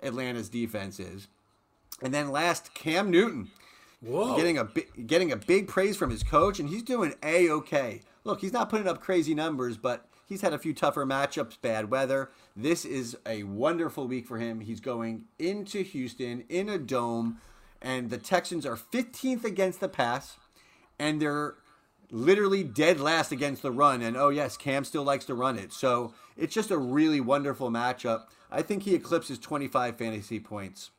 [0.01, 1.27] Atlanta's defense is.
[2.01, 3.49] And then last, Cam Newton
[4.01, 4.35] Whoa.
[4.35, 4.67] getting a
[5.05, 8.01] getting a big praise from his coach, and he's doing a okay.
[8.23, 11.89] Look, he's not putting up crazy numbers, but he's had a few tougher matchups, bad
[11.89, 12.31] weather.
[12.55, 14.61] This is a wonderful week for him.
[14.61, 17.37] He's going into Houston in a dome,
[17.81, 20.37] and the Texans are 15th against the pass,
[20.99, 21.55] and they're
[22.11, 24.01] literally dead last against the run.
[24.01, 27.69] And oh yes, Cam still likes to run it, so it's just a really wonderful
[27.69, 28.25] matchup.
[28.51, 30.91] I think he eclipses 25 fantasy points.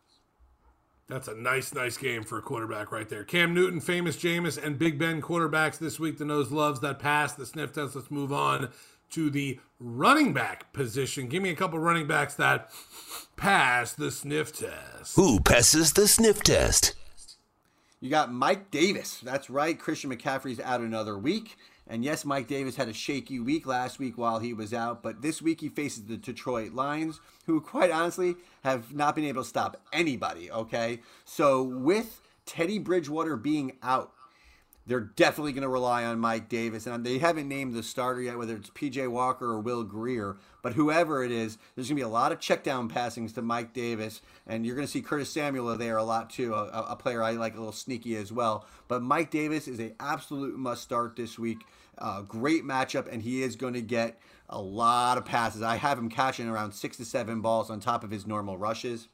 [1.09, 3.23] That's a nice, nice game for a quarterback right there.
[3.23, 6.19] Cam Newton, famous Jameis, and Big Ben quarterbacks this week.
[6.19, 7.95] The nose loves that pass, the sniff test.
[7.95, 8.71] Let's move on
[9.11, 11.29] to the running back position.
[11.29, 12.71] Give me a couple running backs that
[13.37, 15.17] pass the sniff test.
[15.17, 16.95] Who passes the sniff test?
[18.01, 19.21] You got Mike Davis.
[19.21, 19.79] That's right.
[19.79, 21.57] Christian McCaffrey's out another week.
[21.89, 25.23] And yes, Mike Davis had a shaky week last week while he was out, but
[25.23, 29.49] this week he faces the Detroit Lions, who quite honestly have not been able to
[29.49, 31.01] stop anybody, okay?
[31.25, 34.13] So with Teddy Bridgewater being out,
[34.87, 36.87] they're definitely going to rely on Mike Davis.
[36.87, 40.37] And they haven't named the starter yet, whether it's PJ Walker or Will Grier.
[40.63, 43.43] But whoever it is, there's going to be a lot of check down passings to
[43.43, 44.23] Mike Davis.
[44.47, 47.33] And you're going to see Curtis Samuel there a lot too, a, a player I
[47.33, 48.65] like a little sneaky as well.
[48.87, 51.65] But Mike Davis is a absolute must start this week.
[51.99, 55.63] Uh, great matchup, and he is going to get a lot of passes.
[55.63, 59.09] I have him catching around six to seven balls on top of his normal rushes.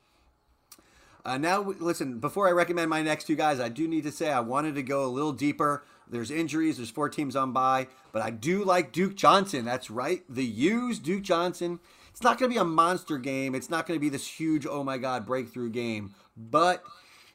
[1.25, 4.31] Uh, now, listen, before I recommend my next two guys, I do need to say
[4.31, 5.85] I wanted to go a little deeper.
[6.09, 9.65] There's injuries, there's four teams on by, but I do like Duke Johnson.
[9.65, 11.79] That's right, the U's, Duke Johnson.
[12.11, 13.55] It's not going to be a monster game.
[13.55, 16.15] It's not going to be this huge, oh my God, breakthrough game.
[16.37, 16.85] But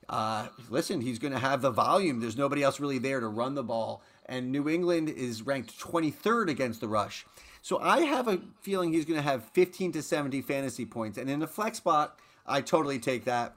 [0.08, 2.20] uh, listen, he's going to have the volume.
[2.20, 4.04] There's nobody else really there to run the ball.
[4.28, 7.26] And New England is ranked 23rd against the rush.
[7.62, 11.18] So I have a feeling he's going to have 15 to 70 fantasy points.
[11.18, 13.56] And in the flex spot, I totally take that.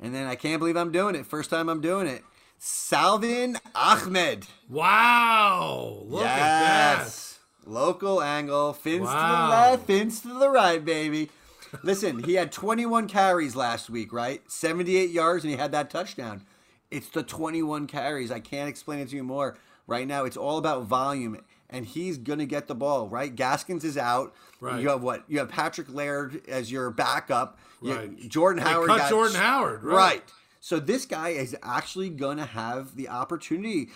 [0.00, 1.26] And then I can't believe I'm doing it.
[1.26, 2.22] First time I'm doing it.
[2.58, 4.46] Salvon Ahmed.
[4.68, 6.02] Wow.
[6.06, 7.38] Look at that.
[7.66, 8.72] Local angle.
[8.72, 11.30] Fins to the left, fins to the right, baby.
[11.82, 14.42] Listen, he had 21 carries last week, right?
[14.50, 16.42] 78 yards, and he had that touchdown.
[16.90, 18.30] It's the 21 carries.
[18.30, 19.56] I can't explain it to you more.
[19.86, 23.34] Right now, it's all about volume, and he's going to get the ball, right?
[23.34, 24.34] Gaskins is out.
[24.60, 24.80] Right.
[24.80, 25.24] You have what?
[25.28, 27.58] You have Patrick Laird as your backup.
[27.82, 28.28] You- Right.
[28.28, 29.94] Jordan They Howard cut got Jordan Howard, right.
[29.96, 30.22] right.
[30.60, 33.88] So this guy is actually going to have the opportunity.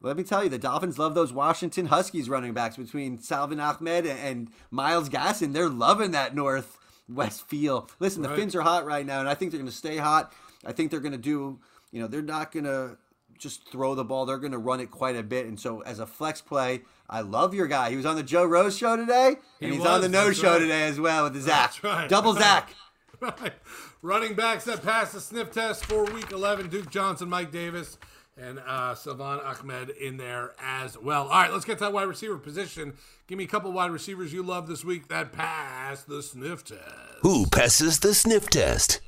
[0.00, 4.06] Let me tell you, the Dolphins love those Washington Huskies running backs between Salvon Ahmed
[4.06, 5.52] and Myles Gaskin.
[5.52, 7.90] They're loving that northwest feel.
[7.98, 8.38] Listen, the Right.
[8.38, 10.32] Fins are hot right now, and I think they're going to stay hot.
[10.64, 11.58] I think they're going to do,
[11.92, 12.96] you know, they're not going to
[13.40, 14.26] just throw the ball.
[14.26, 15.46] They're going to run it quite a bit.
[15.46, 17.90] And so, as a flex play, I love your guy.
[17.90, 20.32] He was on the Joe Rose show today, He and he's was, on the No
[20.32, 20.58] show right.
[20.60, 21.72] today as well with the Zach.
[21.72, 22.34] That's right, Double.
[22.34, 22.74] Zach.
[23.20, 23.52] Right.
[24.00, 27.98] Running backs that passed the sniff test for week 11 Duke Johnson, Mike Davis,
[28.38, 31.24] and uh, Salvon Ahmed in there as well.
[31.24, 32.94] All right, let's get to that wide receiver position.
[33.26, 36.80] Give me a couple wide receivers you love this week that passed the sniff test.
[37.20, 39.02] Who passes the sniff test?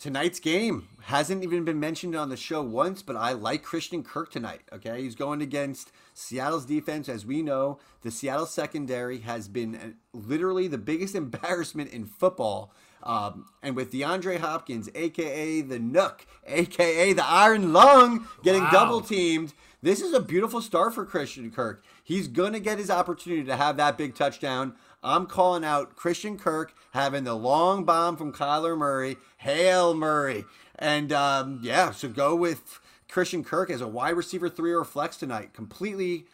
[0.00, 4.30] Tonight's game hasn't even been mentioned on the show once, but I like Christian Kirk
[4.30, 4.62] tonight.
[4.72, 7.06] Okay, he's going against Seattle's defense.
[7.06, 12.72] As we know, the Seattle secondary has been uh, literally the biggest embarrassment in football.
[13.02, 18.70] Um, and with DeAndre Hopkins, aka the Nuk, aka the Iron Lung, getting Wow.
[18.70, 21.84] double teamed, this is a beautiful start for Christian Kirk.
[22.02, 24.74] He's going to get his opportunity to have that big touchdown.
[25.02, 29.16] I'm calling out Christian Kirk having the long bomb from Kyler Murray.
[29.38, 30.44] Hail Murray.
[30.78, 35.16] And um, yeah, so go with Christian Kirk as a wide receiver three or flex
[35.16, 35.52] tonight.
[35.54, 36.24] Completely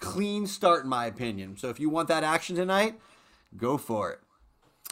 [0.00, 1.56] clean start, in my opinion.
[1.56, 2.98] So if you want that action tonight,
[3.56, 4.20] go for it.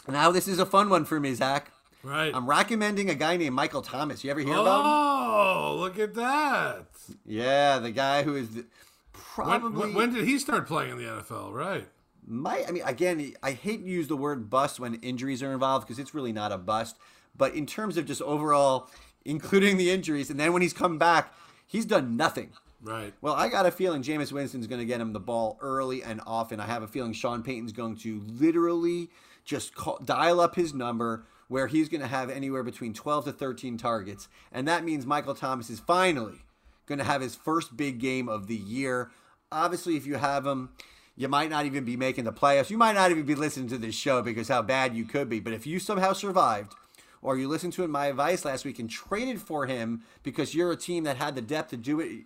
[0.07, 1.71] Now, this is a fun one for me, Zach.
[2.03, 2.33] Right.
[2.33, 4.23] I'm recommending a guy named Michael Thomas.
[4.23, 4.85] You ever hear about him?
[4.85, 6.85] Oh, look at that.
[7.25, 8.65] Yeah, the guy who is the-
[9.11, 11.51] probably when, when did he start playing in the NFL?
[11.51, 11.87] Right.
[12.27, 12.67] Might.
[12.67, 15.99] I mean, again, I hate to use the word bust when injuries are involved because
[15.99, 16.97] it's really not a bust.
[17.35, 18.89] But in terms of just overall,
[19.25, 21.33] including the injuries, and then when he's come back,
[21.65, 22.51] he's done nothing.
[22.81, 23.13] Right.
[23.21, 26.21] Well, I got a feeling Jameis Winston's going to get him the ball early and
[26.25, 26.59] often.
[26.59, 29.09] I have a feeling Sean Payton's going to literally
[29.45, 33.31] just call, dial up his number where he's going to have anywhere between 12 to
[33.31, 34.27] 13 targets.
[34.51, 36.43] And that means Michael Thomas is finally
[36.85, 39.11] going to have his first big game of the year.
[39.51, 40.69] Obviously, if you have him,
[41.17, 42.69] you might not even be making the playoffs.
[42.69, 45.39] You might not even be listening to this show because how bad you could be.
[45.39, 46.73] But if you somehow survived,
[47.21, 50.77] or you listened to my advice last week and traded for him because you're a
[50.77, 52.25] team that had the depth to do it,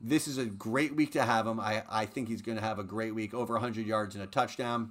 [0.00, 1.60] this is a great week to have him.
[1.60, 4.26] I, I think he's going to have a great week, over 100 yards and a
[4.26, 4.90] touchdown.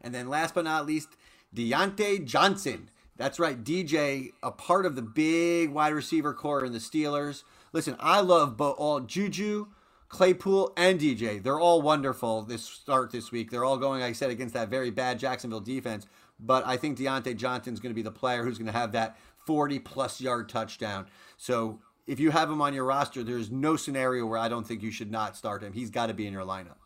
[0.00, 1.08] And then last but not least,
[1.54, 2.88] Diontae Johnson.
[3.16, 7.42] That's right, DJ, a part of the big wide receiver core in the Steelers.
[7.72, 9.66] Listen, I love both all Juju,
[10.08, 11.42] Claypool, and DJ.
[11.42, 13.50] They're all wonderful this start this week.
[13.50, 16.06] They're all going, like I said, against that very bad Jacksonville defense.
[16.40, 19.18] But I think Diontae Johnson's going to be the player who's going to have that
[19.44, 21.06] 40 plus yard touchdown.
[21.36, 24.82] So if you have him on your roster, there's no scenario where I don't think
[24.82, 25.72] you should not start him.
[25.72, 26.76] He's got to be in your lineup.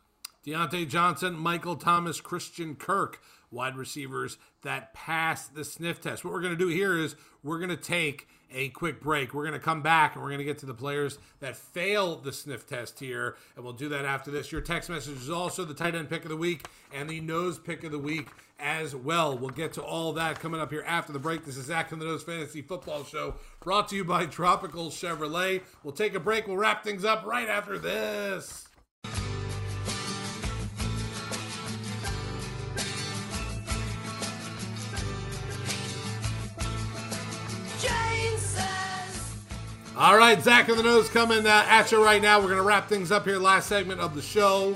[0.45, 3.21] Diontae Johnson, Michael Thomas, Christian Kirk,
[3.53, 6.25] wide receivers that pass the sniff test.
[6.25, 9.33] What we're going to do here is we're going to take a quick break.
[9.33, 12.17] We're going to come back and we're going to get to the players that fail
[12.17, 14.51] the sniff test here, and we'll do that after this.
[14.51, 17.57] Your text message is also the tight end pick of the week and the nose
[17.59, 18.27] pick of the week
[18.59, 19.37] as well.
[19.37, 21.45] We'll get to all that coming up here after the break.
[21.45, 25.61] This is Zach and the Nose Fantasy Football Show brought to you by Tropical Chevrolet.
[25.83, 26.47] We'll take a break.
[26.47, 28.67] We'll wrap things up right after this.
[40.03, 42.37] All right, Zach and the Nose coming uh, at you right now.
[42.37, 43.37] We're going to wrap things up here.
[43.37, 44.75] Last segment of the show.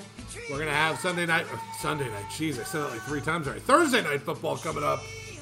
[0.49, 3.19] We're going to have Sunday night, uh, Sunday night, jeez, I said that like three
[3.19, 3.59] times already.
[3.59, 5.01] Thursday night football coming up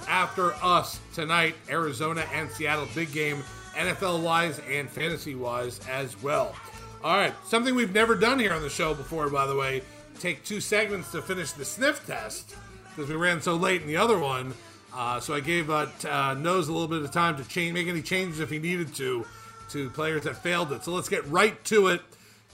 [0.09, 1.53] after us tonight.
[1.69, 3.43] Arizona and Seattle, big game,
[3.75, 6.55] NFL wise and fantasy wise as well.
[7.03, 9.83] All right, something we've never done here on the show before, by the way.
[10.19, 12.55] Take two segments to finish the sniff test
[12.89, 14.55] because we ran so late in the other one.
[14.91, 17.87] Uh, so I gave uh, uh, Nose a little bit of time to change, make
[17.87, 19.27] any changes if he needed to,
[19.69, 20.83] to players that failed it.
[20.83, 22.01] So let's get right to it.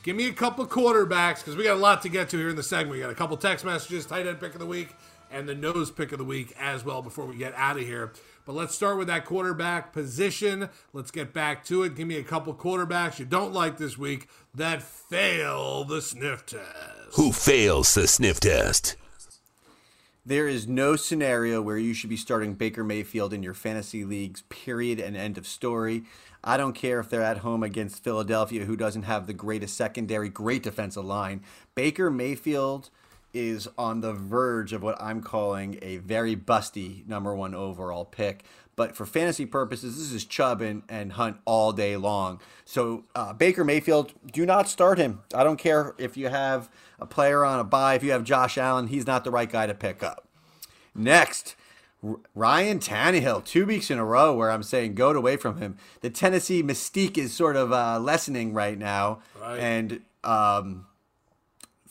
[0.04, 2.56] Give me a couple quarterbacks because we got a lot to get to here in
[2.56, 2.96] the segment.
[2.96, 4.90] We got a couple text messages, tight end pick of the week,
[5.32, 8.12] and the nose pick of the week as well before we get out of here.
[8.46, 10.70] But let's start with that quarterback position.
[10.94, 11.96] Let's get back to it.
[11.96, 17.16] Give me a couple quarterbacks you don't like this week that fail the sniff test.
[17.16, 18.96] Who fails the sniff test?
[20.26, 24.44] There is no scenario where you should be starting Baker Mayfield in your fantasy leagues,
[24.50, 26.04] period, and end of story.
[26.44, 30.30] I don't care if they're at home against Philadelphia, who doesn't have the greatest secondary,
[30.30, 31.42] great defensive line.
[31.76, 32.90] Baker Mayfield
[33.34, 38.44] is on the verge of what I'm calling a very busty number one overall pick.
[38.76, 42.42] But for fantasy purposes, this is Chubb and, and Hunt all day long.
[42.66, 45.22] So uh, Baker Mayfield, do not start him.
[45.36, 47.96] I don't care if you have a player on a bye.
[47.96, 50.28] If you have Josh Allen, he's not the right guy to pick up.
[50.96, 51.56] Next,
[52.34, 55.78] Ryan Tannehill, two weeks in a row where I'm saying go away from him.
[56.02, 59.60] The Tennessee mystique is sort of uh, lessening right now, Right.
[59.60, 60.88] and um,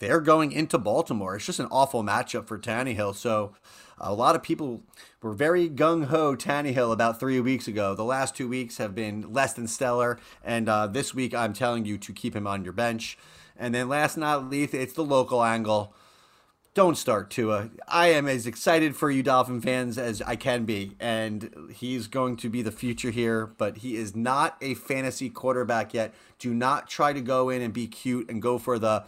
[0.01, 1.37] they're going into Baltimore.
[1.37, 3.15] It's just an awful matchup for Tannehill.
[3.15, 3.53] So
[3.99, 4.83] a lot of people
[5.23, 7.95] were very gung ho Tannehill about three weeks ago.
[7.95, 11.85] The last two weeks have been less than stellar, and uh, this week I'm telling
[11.85, 13.17] you to keep him on your bench.
[13.57, 15.95] And then last not least, it's the local angle.
[16.73, 17.69] Don't start Tua.
[17.89, 22.37] I am as excited for you Dolphin fans as I can be, and he's going
[22.37, 23.47] to be the future here.
[23.47, 26.15] But he is not a fantasy quarterback yet.
[26.39, 29.05] Do not try to go in and be cute and go for the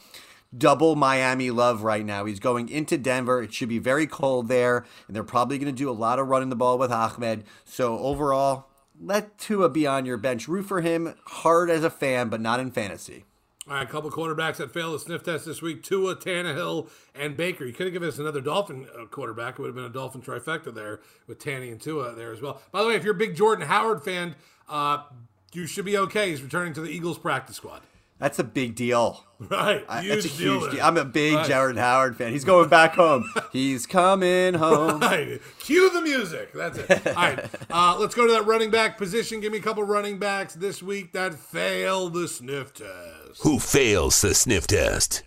[0.56, 2.24] double Miami love right now.
[2.24, 3.40] He's going into Denver.
[3.40, 6.26] It should be very cold there, and they're probably going to do a lot of
[6.26, 7.44] running the ball with Ahmed.
[7.64, 8.66] So overall,
[9.00, 10.48] let Tua be on your bench.
[10.48, 13.24] Root for him hard as a fan, but not in fantasy.
[13.68, 17.36] All right, a couple quarterbacks that failed the sniff test this week: Tua, Tannehill, and
[17.36, 17.64] Baker.
[17.64, 20.20] You could have given us another Dolphin uh, quarterback; it would have been a Dolphin
[20.20, 22.60] trifecta there with Tanny and Tua there as well.
[22.72, 24.34] By the way, if you're a big Jordan Howard fan,
[24.68, 25.04] uh,
[25.52, 26.30] you should be okay.
[26.30, 27.82] He's returning to the Eagles practice squad.
[28.22, 29.24] That's a big deal.
[29.40, 30.70] Right, I- huge That's a deal huge there.
[30.74, 30.84] deal.
[30.84, 31.46] I'm a big Right.
[31.48, 32.30] Jared Howard fan.
[32.32, 33.24] He's going back home.
[33.52, 35.00] He's coming home.
[35.00, 35.40] Right.
[35.58, 36.52] Cue the music.
[36.52, 37.06] That's it.
[37.08, 37.44] All right.
[37.68, 39.40] Uh, let's go to that running back position.
[39.40, 43.42] Give me a couple running backs this week that fail the sniff test.
[43.42, 45.24] Who fails the sniff test?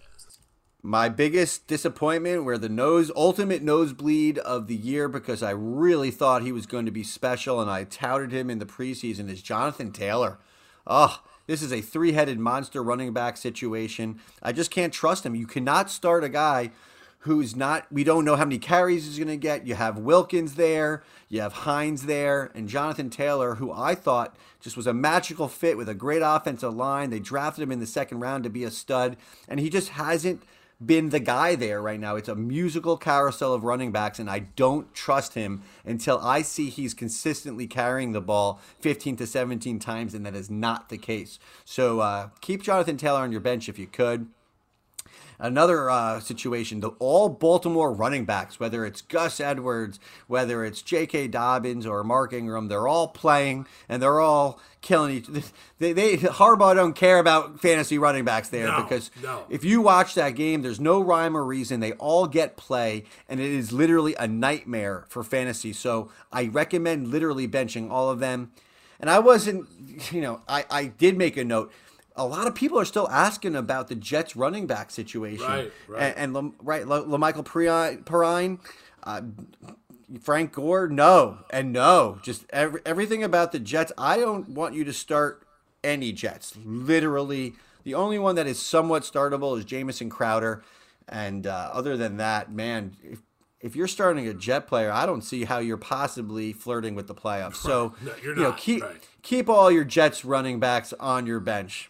[0.81, 6.43] my biggest disappointment where the nose ultimate nosebleed of the year because I really thought
[6.43, 9.91] he was going to be special and I touted him in the preseason is Jonathan
[9.91, 10.37] Taylor.
[10.85, 14.19] Oh, this is a three-headed monster running back situation.
[14.41, 15.35] I just can't trust him.
[15.35, 16.71] You cannot start a guy
[17.25, 19.65] who's not we don't know how many carries he's going to get.
[19.65, 24.77] You have Wilkins there, you have Hines there, and Jonathan Taylor, who I thought just
[24.77, 27.09] was a magical fit with a great offensive line.
[27.09, 29.17] They drafted him in the second round to be a stud,
[29.47, 30.43] and he just hasn't
[30.83, 32.15] been the guy there right now.
[32.15, 36.69] It's a musical carousel of running backs, and I don't trust him until I see
[36.69, 41.39] he's consistently carrying the ball 15 to 17 times, and that is not the case.
[41.63, 44.27] So uh, keep Jonathan Taylor on your bench if you could.
[45.39, 51.27] Another uh, situation, the all Baltimore running backs, whether it's Gus Edwards, whether it's J.K.
[51.27, 55.27] Dobbins or Mark Ingram, they're all playing and they're all killing each.
[55.77, 59.43] They, they Harbaugh don't care about fantasy running backs there No, because no.
[59.49, 61.81] if you watch that game, there's no rhyme or reason.
[61.81, 65.73] They all get play, and it is literally a nightmare for fantasy.
[65.73, 68.53] So I recommend literally benching all of them.
[69.01, 69.67] And I wasn't,
[70.13, 71.73] you know, I, I did make a note.
[72.17, 75.45] A lot of people are still asking about the Jets running back situation.
[75.45, 76.13] Right, right.
[76.17, 78.59] And, and right, La- La'Mical Perine
[79.03, 79.21] uh,
[80.21, 82.19] Frank Gore, no, and no.
[82.21, 83.91] Just every, everything about the Jets.
[83.97, 85.45] I don't want you to start
[85.83, 86.55] any Jets.
[86.63, 87.53] Literally,
[87.83, 90.63] the only one that is somewhat startable is Jamison Crowder,
[91.07, 93.19] and uh, other than that, man, if,
[93.61, 97.15] if you're starting a Jet player, I don't see how you're possibly flirting with the
[97.15, 97.55] playoffs.
[97.55, 99.07] So No, you know, keep right.
[99.21, 101.89] keep all your Jets running backs on your bench.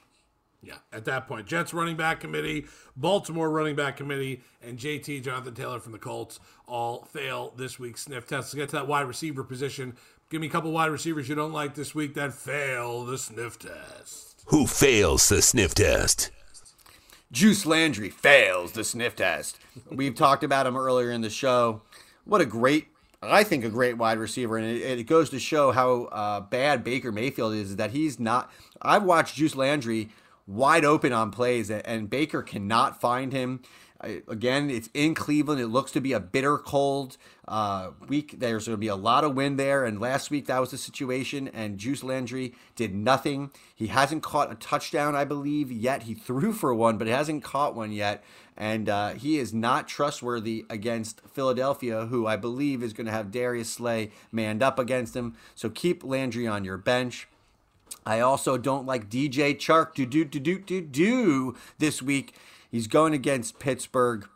[0.66, 2.66] Yeah, at that point, Jets running back committee,
[2.98, 8.02] Baltimore running back committee, and JT Jonathan Taylor from the Colts all fail this week's
[8.02, 8.48] sniff test.
[8.48, 9.96] Let's get to that wide receiver position.
[10.32, 13.60] Give me a couple wide receivers you don't like this week that fail the sniff
[13.60, 14.42] test.
[14.48, 16.32] Who fails the sniff test?
[17.32, 19.60] Juice Landry fails the sniff test.
[19.92, 21.84] We've talked about him earlier in the show.
[22.24, 22.88] What a great,
[23.22, 24.58] I think, a great wide receiver.
[24.58, 28.52] And it, it goes to show how uh, bad Baker Mayfield is that he's not.
[28.82, 30.10] I've watched Juice Landry
[30.48, 33.62] wide open on plays, and, Baker cannot find him.
[34.02, 35.60] Again, it's in Cleveland.
[35.60, 37.18] It looks to be a bitter cold
[37.48, 38.36] uh, week.
[38.38, 39.84] There's going to be a lot of wind there.
[39.84, 41.48] And last week, that was the situation.
[41.48, 43.52] And Juice Landry did nothing.
[43.74, 46.04] He hasn't caught a touchdown, I believe, yet.
[46.04, 48.24] He threw for one, but he hasn't caught one yet.
[48.56, 53.32] And uh, he is not trustworthy against Philadelphia, who I believe is going to have
[53.32, 55.36] Darius Slay manned up against him.
[55.56, 57.28] So keep Landry on your bench.
[58.06, 62.36] I also don't like DJ Chark do do do do do do this week.
[62.70, 64.28] He's going against Pittsburgh.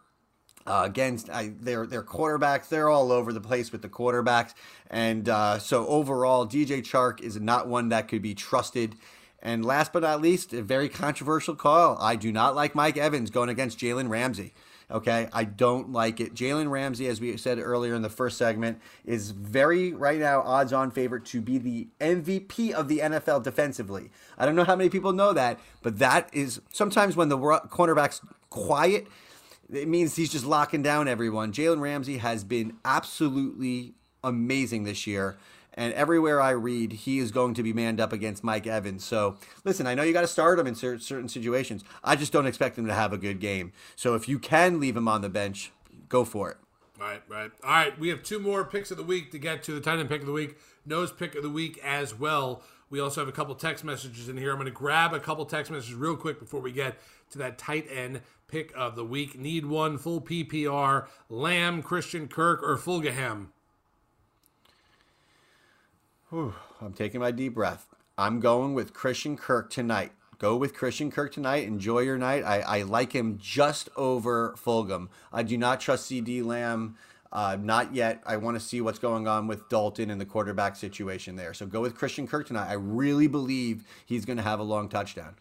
[0.67, 4.53] Uh, against I, their their quarterbacks, they're all over the place with the quarterbacks,
[4.87, 8.95] and uh, so overall, DJ Chark is not one that could be trusted.
[9.41, 11.97] And last but not least, a very controversial call.
[11.99, 14.53] I do not like Mike Evans going against Jalen Ramsey.
[14.91, 16.33] Okay, I don't like it.
[16.33, 20.73] Jalen Ramsey, as we said earlier in the first segment, is very right now odds
[20.73, 24.09] on favorite to be the MVP of the NFL defensively.
[24.35, 28.21] I don't know how many people know that, but that is sometimes when the cornerback's
[28.49, 29.05] quiet,
[29.71, 31.53] it means he's just locking down everyone.
[31.53, 35.37] Jalen Ramsey has been absolutely amazing this year.
[35.79, 39.05] And everywhere I read, he is going to be manned up against Mike Evans.
[39.05, 41.85] So, listen, I know you got to start him in cer- certain situations.
[42.03, 43.71] I just don't expect him to have a good game.
[43.95, 45.71] So, if you can leave him on the bench,
[46.09, 46.57] go for it.
[46.99, 47.49] Right, right.
[47.63, 49.99] All right, we have two more picks of the week to get to the tight
[49.99, 52.61] end pick of the week, nose pick of the week as well.
[52.89, 54.51] We also have a couple text messages in here.
[54.51, 56.99] I'm going to grab a couple text messages real quick before we get
[57.31, 58.19] to that tight end
[58.49, 59.39] pick of the week.
[59.39, 62.75] Need one full PPR, Lamb, Christian Kirk, or
[66.31, 66.53] Fulgham.
[66.81, 67.87] I'm taking my deep breath.
[68.17, 70.11] I'm going with Christian Kirk tonight.
[70.37, 71.65] Go with Christian Kirk tonight.
[71.65, 72.43] Enjoy your night.
[72.43, 75.09] I, I like him just over Fulgham.
[75.33, 76.95] I do not trust CeeDee Lamb.
[77.31, 78.23] Uh, not yet.
[78.25, 81.53] I want to see what's going on with Dalton and the quarterback situation there.
[81.53, 82.69] So go with Christian Kirk tonight.
[82.69, 85.35] I really believe he's going to have a long touchdown.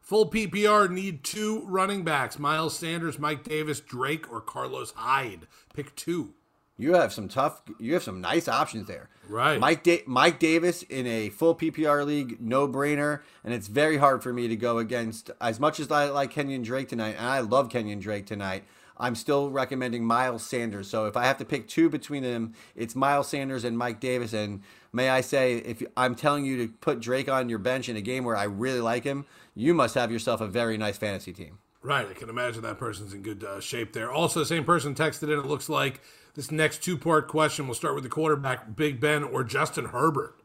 [0.00, 5.46] Full PPR need two running backs: Miles Sanders, Mike Davis, Drake, or Carlos Hyde.
[5.74, 6.32] Pick two.
[6.80, 7.60] You have some tough.
[7.78, 9.08] You have some nice options there.
[9.28, 9.58] Right.
[9.58, 14.22] Mike da- Mike Davis in a full PPR league, no brainer, and it's very hard
[14.22, 15.30] for me to go against.
[15.40, 18.64] As much as I like Kenyan Drake tonight, and I love Kenyan Drake tonight,
[18.96, 20.88] I'm still recommending Miles Sanders.
[20.88, 24.32] So if I have to pick two between them, it's Miles Sanders and Mike Davis.
[24.32, 24.62] And
[24.92, 28.00] may I say, if I'm telling you to put Drake on your bench in a
[28.00, 31.58] game where I really like him, you must have yourself a very nice fantasy team.
[31.80, 34.10] Right, I can imagine that person's in good uh, shape there.
[34.10, 35.38] Also, the same person texted in.
[35.38, 36.00] It looks like
[36.38, 37.66] this next two-part question.
[37.66, 40.36] We'll start with the quarterback, Big Ben or Justin Herbert.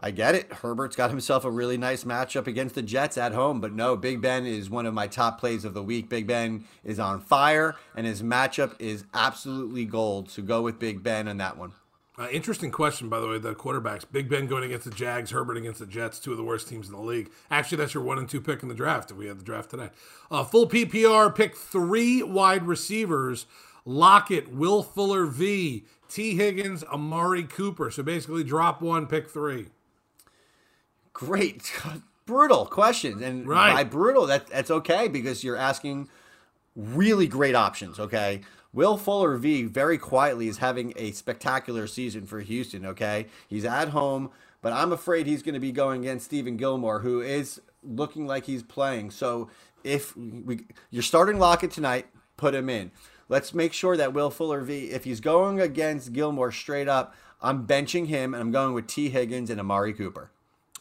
[0.00, 0.52] I get it.
[0.54, 4.20] Herbert's got himself a really nice matchup against the Jets at home, but no, Big
[4.20, 6.08] Ben is one of my top plays of the week.
[6.08, 10.28] Big Ben is on fire, and his matchup is absolutely gold.
[10.28, 11.70] So go with Big Ben on that one.
[12.18, 13.38] Uh, interesting question, by the way.
[13.38, 16.44] The quarterbacks: Big Ben going against the Jags, Herbert against the Jets, two of the
[16.44, 17.30] worst teams in the league.
[17.52, 19.12] Actually, that's your one and two pick in the draft.
[19.12, 19.90] If we had the draft today,
[20.28, 23.46] uh, full PPR pick three wide receivers:
[23.84, 26.34] Lockett, Will Fuller, V, T.
[26.36, 27.90] Higgins, Amari Cooper.
[27.90, 29.66] So basically, drop one, pick three.
[31.12, 31.72] Great,
[32.26, 33.72] brutal questions, and Right.
[33.74, 36.08] by brutal, that that's okay because you're asking
[36.74, 38.00] really great options.
[38.00, 38.40] Okay,
[38.72, 42.84] Will Fuller V very quietly is having a spectacular season for Houston.
[42.86, 44.30] Okay, he's at home,
[44.62, 48.46] but I'm afraid he's going to be going against Stephon Gilmore, who is looking like
[48.46, 49.10] he's playing.
[49.12, 49.50] So
[49.84, 52.06] if we, you're starting Lockett tonight,
[52.36, 52.90] put him in.
[53.28, 57.66] Let's make sure that Will Fuller V, if he's going against Gilmore straight up, I'm
[57.66, 59.10] benching him and I'm going with T.
[59.10, 60.30] Higgins and Amari Cooper.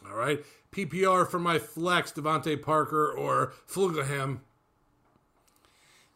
[0.05, 4.39] All right, PPR for my flex: DeVante Parker or Fulgham.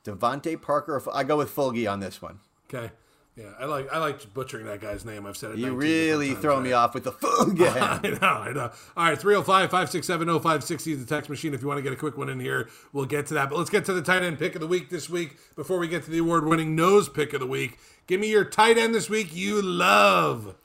[0.03, 1.01] DeVante Parker.
[1.13, 2.39] I go with Fulgy on this one.
[2.67, 2.91] Okay.
[3.37, 5.27] Yeah, I like I like butchering that guy's name.
[5.27, 5.59] I've said it.
[5.59, 7.67] You really throw times me off with the Fulgy.
[7.69, 8.71] I know, I know.
[8.97, 11.53] All right, 305 567 0560 is the text machine.
[11.53, 13.49] If you want to get a quick one in here, we'll get to that.
[13.49, 15.87] But let's get to the tight end pick of the week this week before we
[15.87, 17.77] get to the award winning nose pick of the week.
[18.07, 20.55] Give me your tight end this week you love.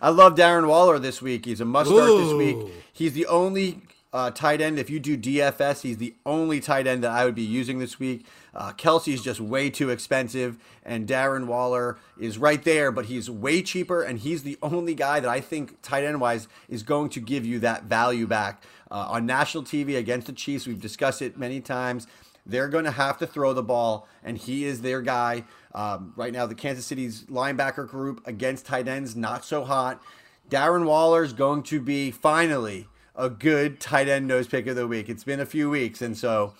[0.00, 1.44] I love Darren Waller this week.
[1.44, 2.56] He's a must start this week.
[2.94, 3.82] He's the only
[4.14, 4.78] uh, tight end.
[4.78, 7.98] If you do DFS, he's the only tight end that I would be using this
[7.98, 8.24] week.
[8.54, 13.62] Uh, Kelce's just way too expensive, and Darren Waller is right there, but he's way
[13.62, 17.20] cheaper, and he's the only guy that I think tight end wise is going to
[17.20, 20.66] give you that value back uh, on national TV against the Chiefs.
[20.66, 22.06] We've discussed it many times.
[22.46, 25.44] They're going to have to throw the ball, and he is their guy.
[25.74, 30.00] Um, right now, the Kansas City's linebacker group against tight ends, not so hot.
[30.48, 32.86] Darren Waller is going to be finally
[33.16, 35.08] a good tight end nose pick of the week.
[35.08, 36.54] It's been a few weeks, and so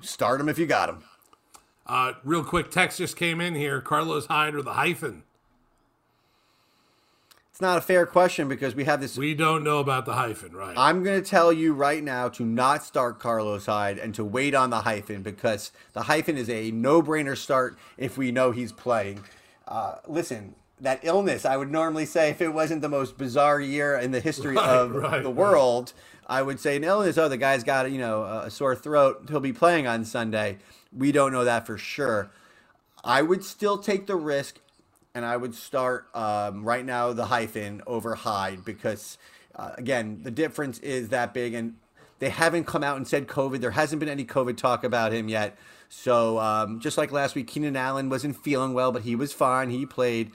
[0.00, 1.04] start him if you got him.
[1.86, 3.80] Uh, real quick, text just came in here.
[3.80, 5.22] Carlos Hyde or the hyphen?
[7.50, 9.16] It's not a fair question because we have this.
[9.16, 10.74] We don't know about the hyphen, right?
[10.76, 14.56] I'm going to tell you right now to not start Carlos Hyde and to wait
[14.56, 18.72] on the hyphen because the hyphen is a no brainer start if we know he's
[18.72, 19.20] playing.
[19.68, 23.96] Uh, listen, that illness, I would normally say, if it wasn't the most bizarre year
[23.96, 25.36] in the history Right, of right, the right.
[25.36, 25.92] world,
[26.26, 27.16] I would say an illness.
[27.18, 29.26] Oh, the guy's got you know a sore throat.
[29.28, 30.58] He'll be playing on Sunday.
[30.96, 32.30] We don't know that for sure.
[33.02, 34.60] I would still take the risk,
[35.14, 39.18] and I would start um, right now the hyphen over Hyde because,
[39.54, 41.74] uh, again, the difference is that big, and
[42.18, 43.60] they haven't come out and said COVID.
[43.60, 45.58] There hasn't been any COVID talk about him yet.
[45.88, 49.70] So um, just like last week, Keenan Allen wasn't feeling well, but he was fine.
[49.70, 50.32] He played.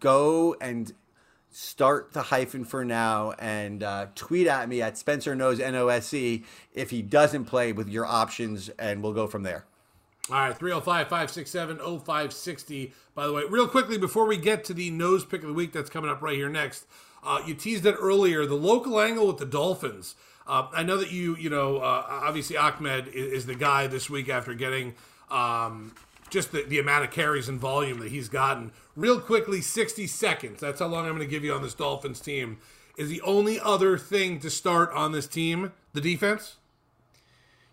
[0.00, 0.92] Go and
[1.50, 6.44] start the hyphen for now and uh, tweet at me at Spencer Knows NOSC
[6.74, 9.64] if he doesn't play with your options, and we'll go from there.
[10.28, 12.92] All right, 305 567 0560.
[13.14, 15.72] By the way, real quickly before we get to the nose pick of the week
[15.72, 16.86] that's coming up right here next,
[17.22, 20.16] uh, you teased it earlier the local angle with the Dolphins.
[20.44, 24.10] Uh, I know that you, you know, uh, obviously Ahmed is, is the guy this
[24.10, 24.94] week after getting
[25.30, 25.94] um,
[26.28, 28.72] just the, the amount of carries and volume that he's gotten.
[28.96, 30.60] Real quickly, 60 seconds.
[30.60, 32.58] That's how long I'm going to give you on this Dolphins team.
[32.96, 36.56] Is the only other thing to start on this team the defense?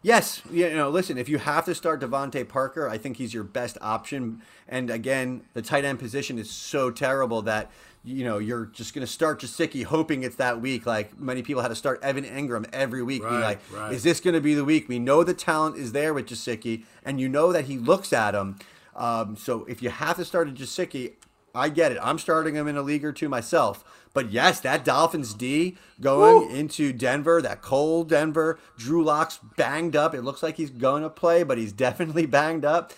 [0.04, 3.46] Yes, you know, listen, if you have to start DeVante Parker, I think he's your
[3.46, 4.42] best option.
[4.68, 7.72] And again, the tight end position is so terrible that
[8.04, 10.86] you know you're just going to start Gesicki hoping it's that week.
[10.86, 13.22] Like many people had to start Evan Engram every week.
[13.22, 13.94] Be Right, like, right.
[13.94, 14.90] is this going to be the week?
[14.90, 18.36] We know the talent is there with Gesicki, and you know that he looks at
[18.36, 18.58] him.
[18.98, 21.14] Um, so if you have to start a Gesicki,
[21.56, 22.00] I get it.
[22.02, 23.84] I'm starting him in a league or two myself.
[24.14, 30.14] But yes, that Dolphins D going into Denver, that cold Denver, Drew Lock's banged up.
[30.14, 32.94] It looks like he's going to play, but he's definitely banged up.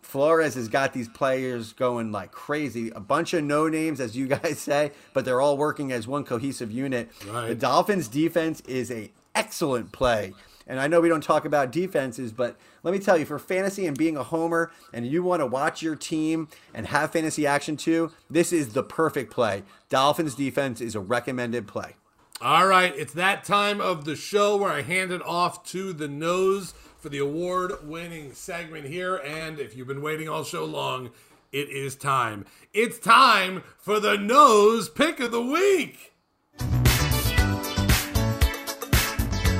[0.00, 2.90] Flores has got these players going like crazy.
[2.90, 6.24] A bunch of no names, as you guys say, but they're all working as one
[6.24, 7.10] cohesive unit.
[7.26, 7.48] Right.
[7.48, 10.32] The Dolphins defense is a excellent play.
[10.66, 13.86] And I know we don't talk about defenses, but let me tell you, for fantasy
[13.86, 17.76] and being a homer, and you want to watch your team and have fantasy action
[17.76, 19.62] too, this is the perfect play.
[19.88, 21.96] Dolphins defense is a recommended play.
[22.40, 26.08] All right, it's that time of the show where I hand it off to the
[26.08, 29.16] nose for the award winning segment here.
[29.16, 31.10] And if you've been waiting all show long,
[31.52, 32.46] it is time.
[32.72, 36.13] It's time for the nose pick of the week.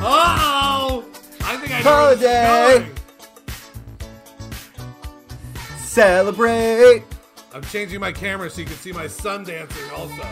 [0.07, 1.03] Oh,
[1.41, 2.91] I think I know where this is Holiday.
[5.79, 7.05] Celebrate.
[7.55, 10.27] I'm changing my camera so you can see my son dancing also.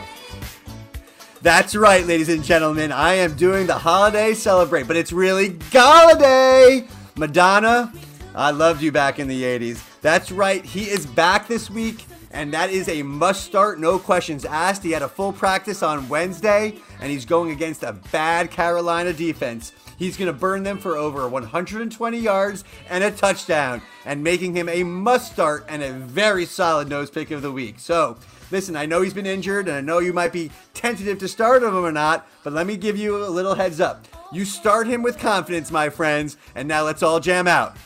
[1.41, 2.93] That's right, ladies and gentlemen.
[2.93, 6.87] I am doing the holiday celebrate, but it's really Golladay.
[7.17, 7.93] Madonna,
[8.35, 9.83] I loved you back in the 80s.
[10.03, 14.45] That's right, he is back this week, and that is a must start, no questions
[14.45, 14.83] asked.
[14.83, 19.73] He had a full practice on Wednesday, and he's going against a bad Carolina defense.
[19.99, 24.69] He's going to burn them for over 120 yards and a touchdown, and making him
[24.69, 27.79] a must start and a very solid nose pick of the week.
[27.79, 28.17] So,
[28.53, 31.63] Listen, I know he's been injured, and I know you might be tentative to start
[31.63, 34.07] him or not, but let me give you a little heads up.
[34.31, 37.79] You start him with confidence, my friends, and now let's all jam out.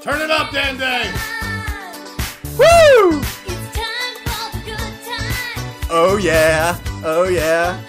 [0.00, 1.12] Turn it up, Dan Day.
[2.56, 3.22] Woo!
[5.90, 7.80] Oh yeah, oh yeah.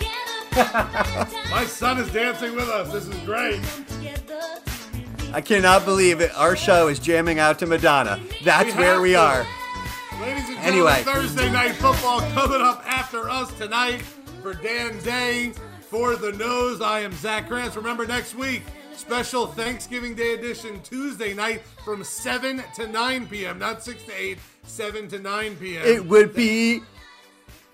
[1.51, 2.91] My son is dancing with us.
[2.91, 3.59] This is great.
[5.33, 6.31] I cannot believe it.
[6.35, 8.19] Our show is jamming out to Madonna.
[8.43, 9.19] That's We where we to.
[9.19, 9.47] are.
[10.21, 11.03] Ladies and gentlemen, Anyway.
[11.03, 14.01] Thursday night football coming up after us tonight
[14.41, 16.81] for Dan Day for the nose.
[16.81, 17.75] I am Zach Krantz.
[17.75, 18.61] Remember next week,
[18.93, 23.59] special Thanksgiving Day edition Tuesday night from 7 to 9 p.m.
[23.59, 25.85] Not 6 to 8, 7 to 9 p.m.
[25.85, 26.81] It would be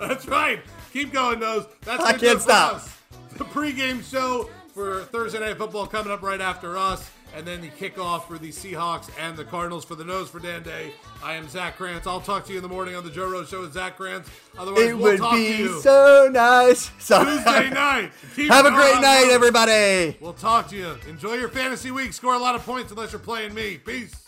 [0.02, 0.60] That's right.
[0.93, 1.66] Keep going, nose.
[1.86, 2.76] That's I can't stop.
[2.76, 2.97] us.
[3.38, 7.70] The pregame show for Thursday Night Football coming up right after us, and then the
[7.70, 10.91] kickoff for the Seahawks and the Cardinals for the nose for Dan Day.
[11.24, 12.08] I am Zach Krantz.
[12.08, 14.30] I'll talk to you in the morning on the Joe Rose Show with Zach Krantz.
[14.58, 16.91] Otherwise, it we'll would talk to be you so nice.
[16.99, 18.12] So Tuesday night.
[18.36, 19.34] Keep Have a great night, those.
[19.34, 20.18] everybody.
[20.20, 20.97] We'll talk to you.
[21.08, 22.14] Enjoy your fantasy week.
[22.14, 23.78] Score a lot of points unless you're playing me.
[23.78, 24.28] Peace.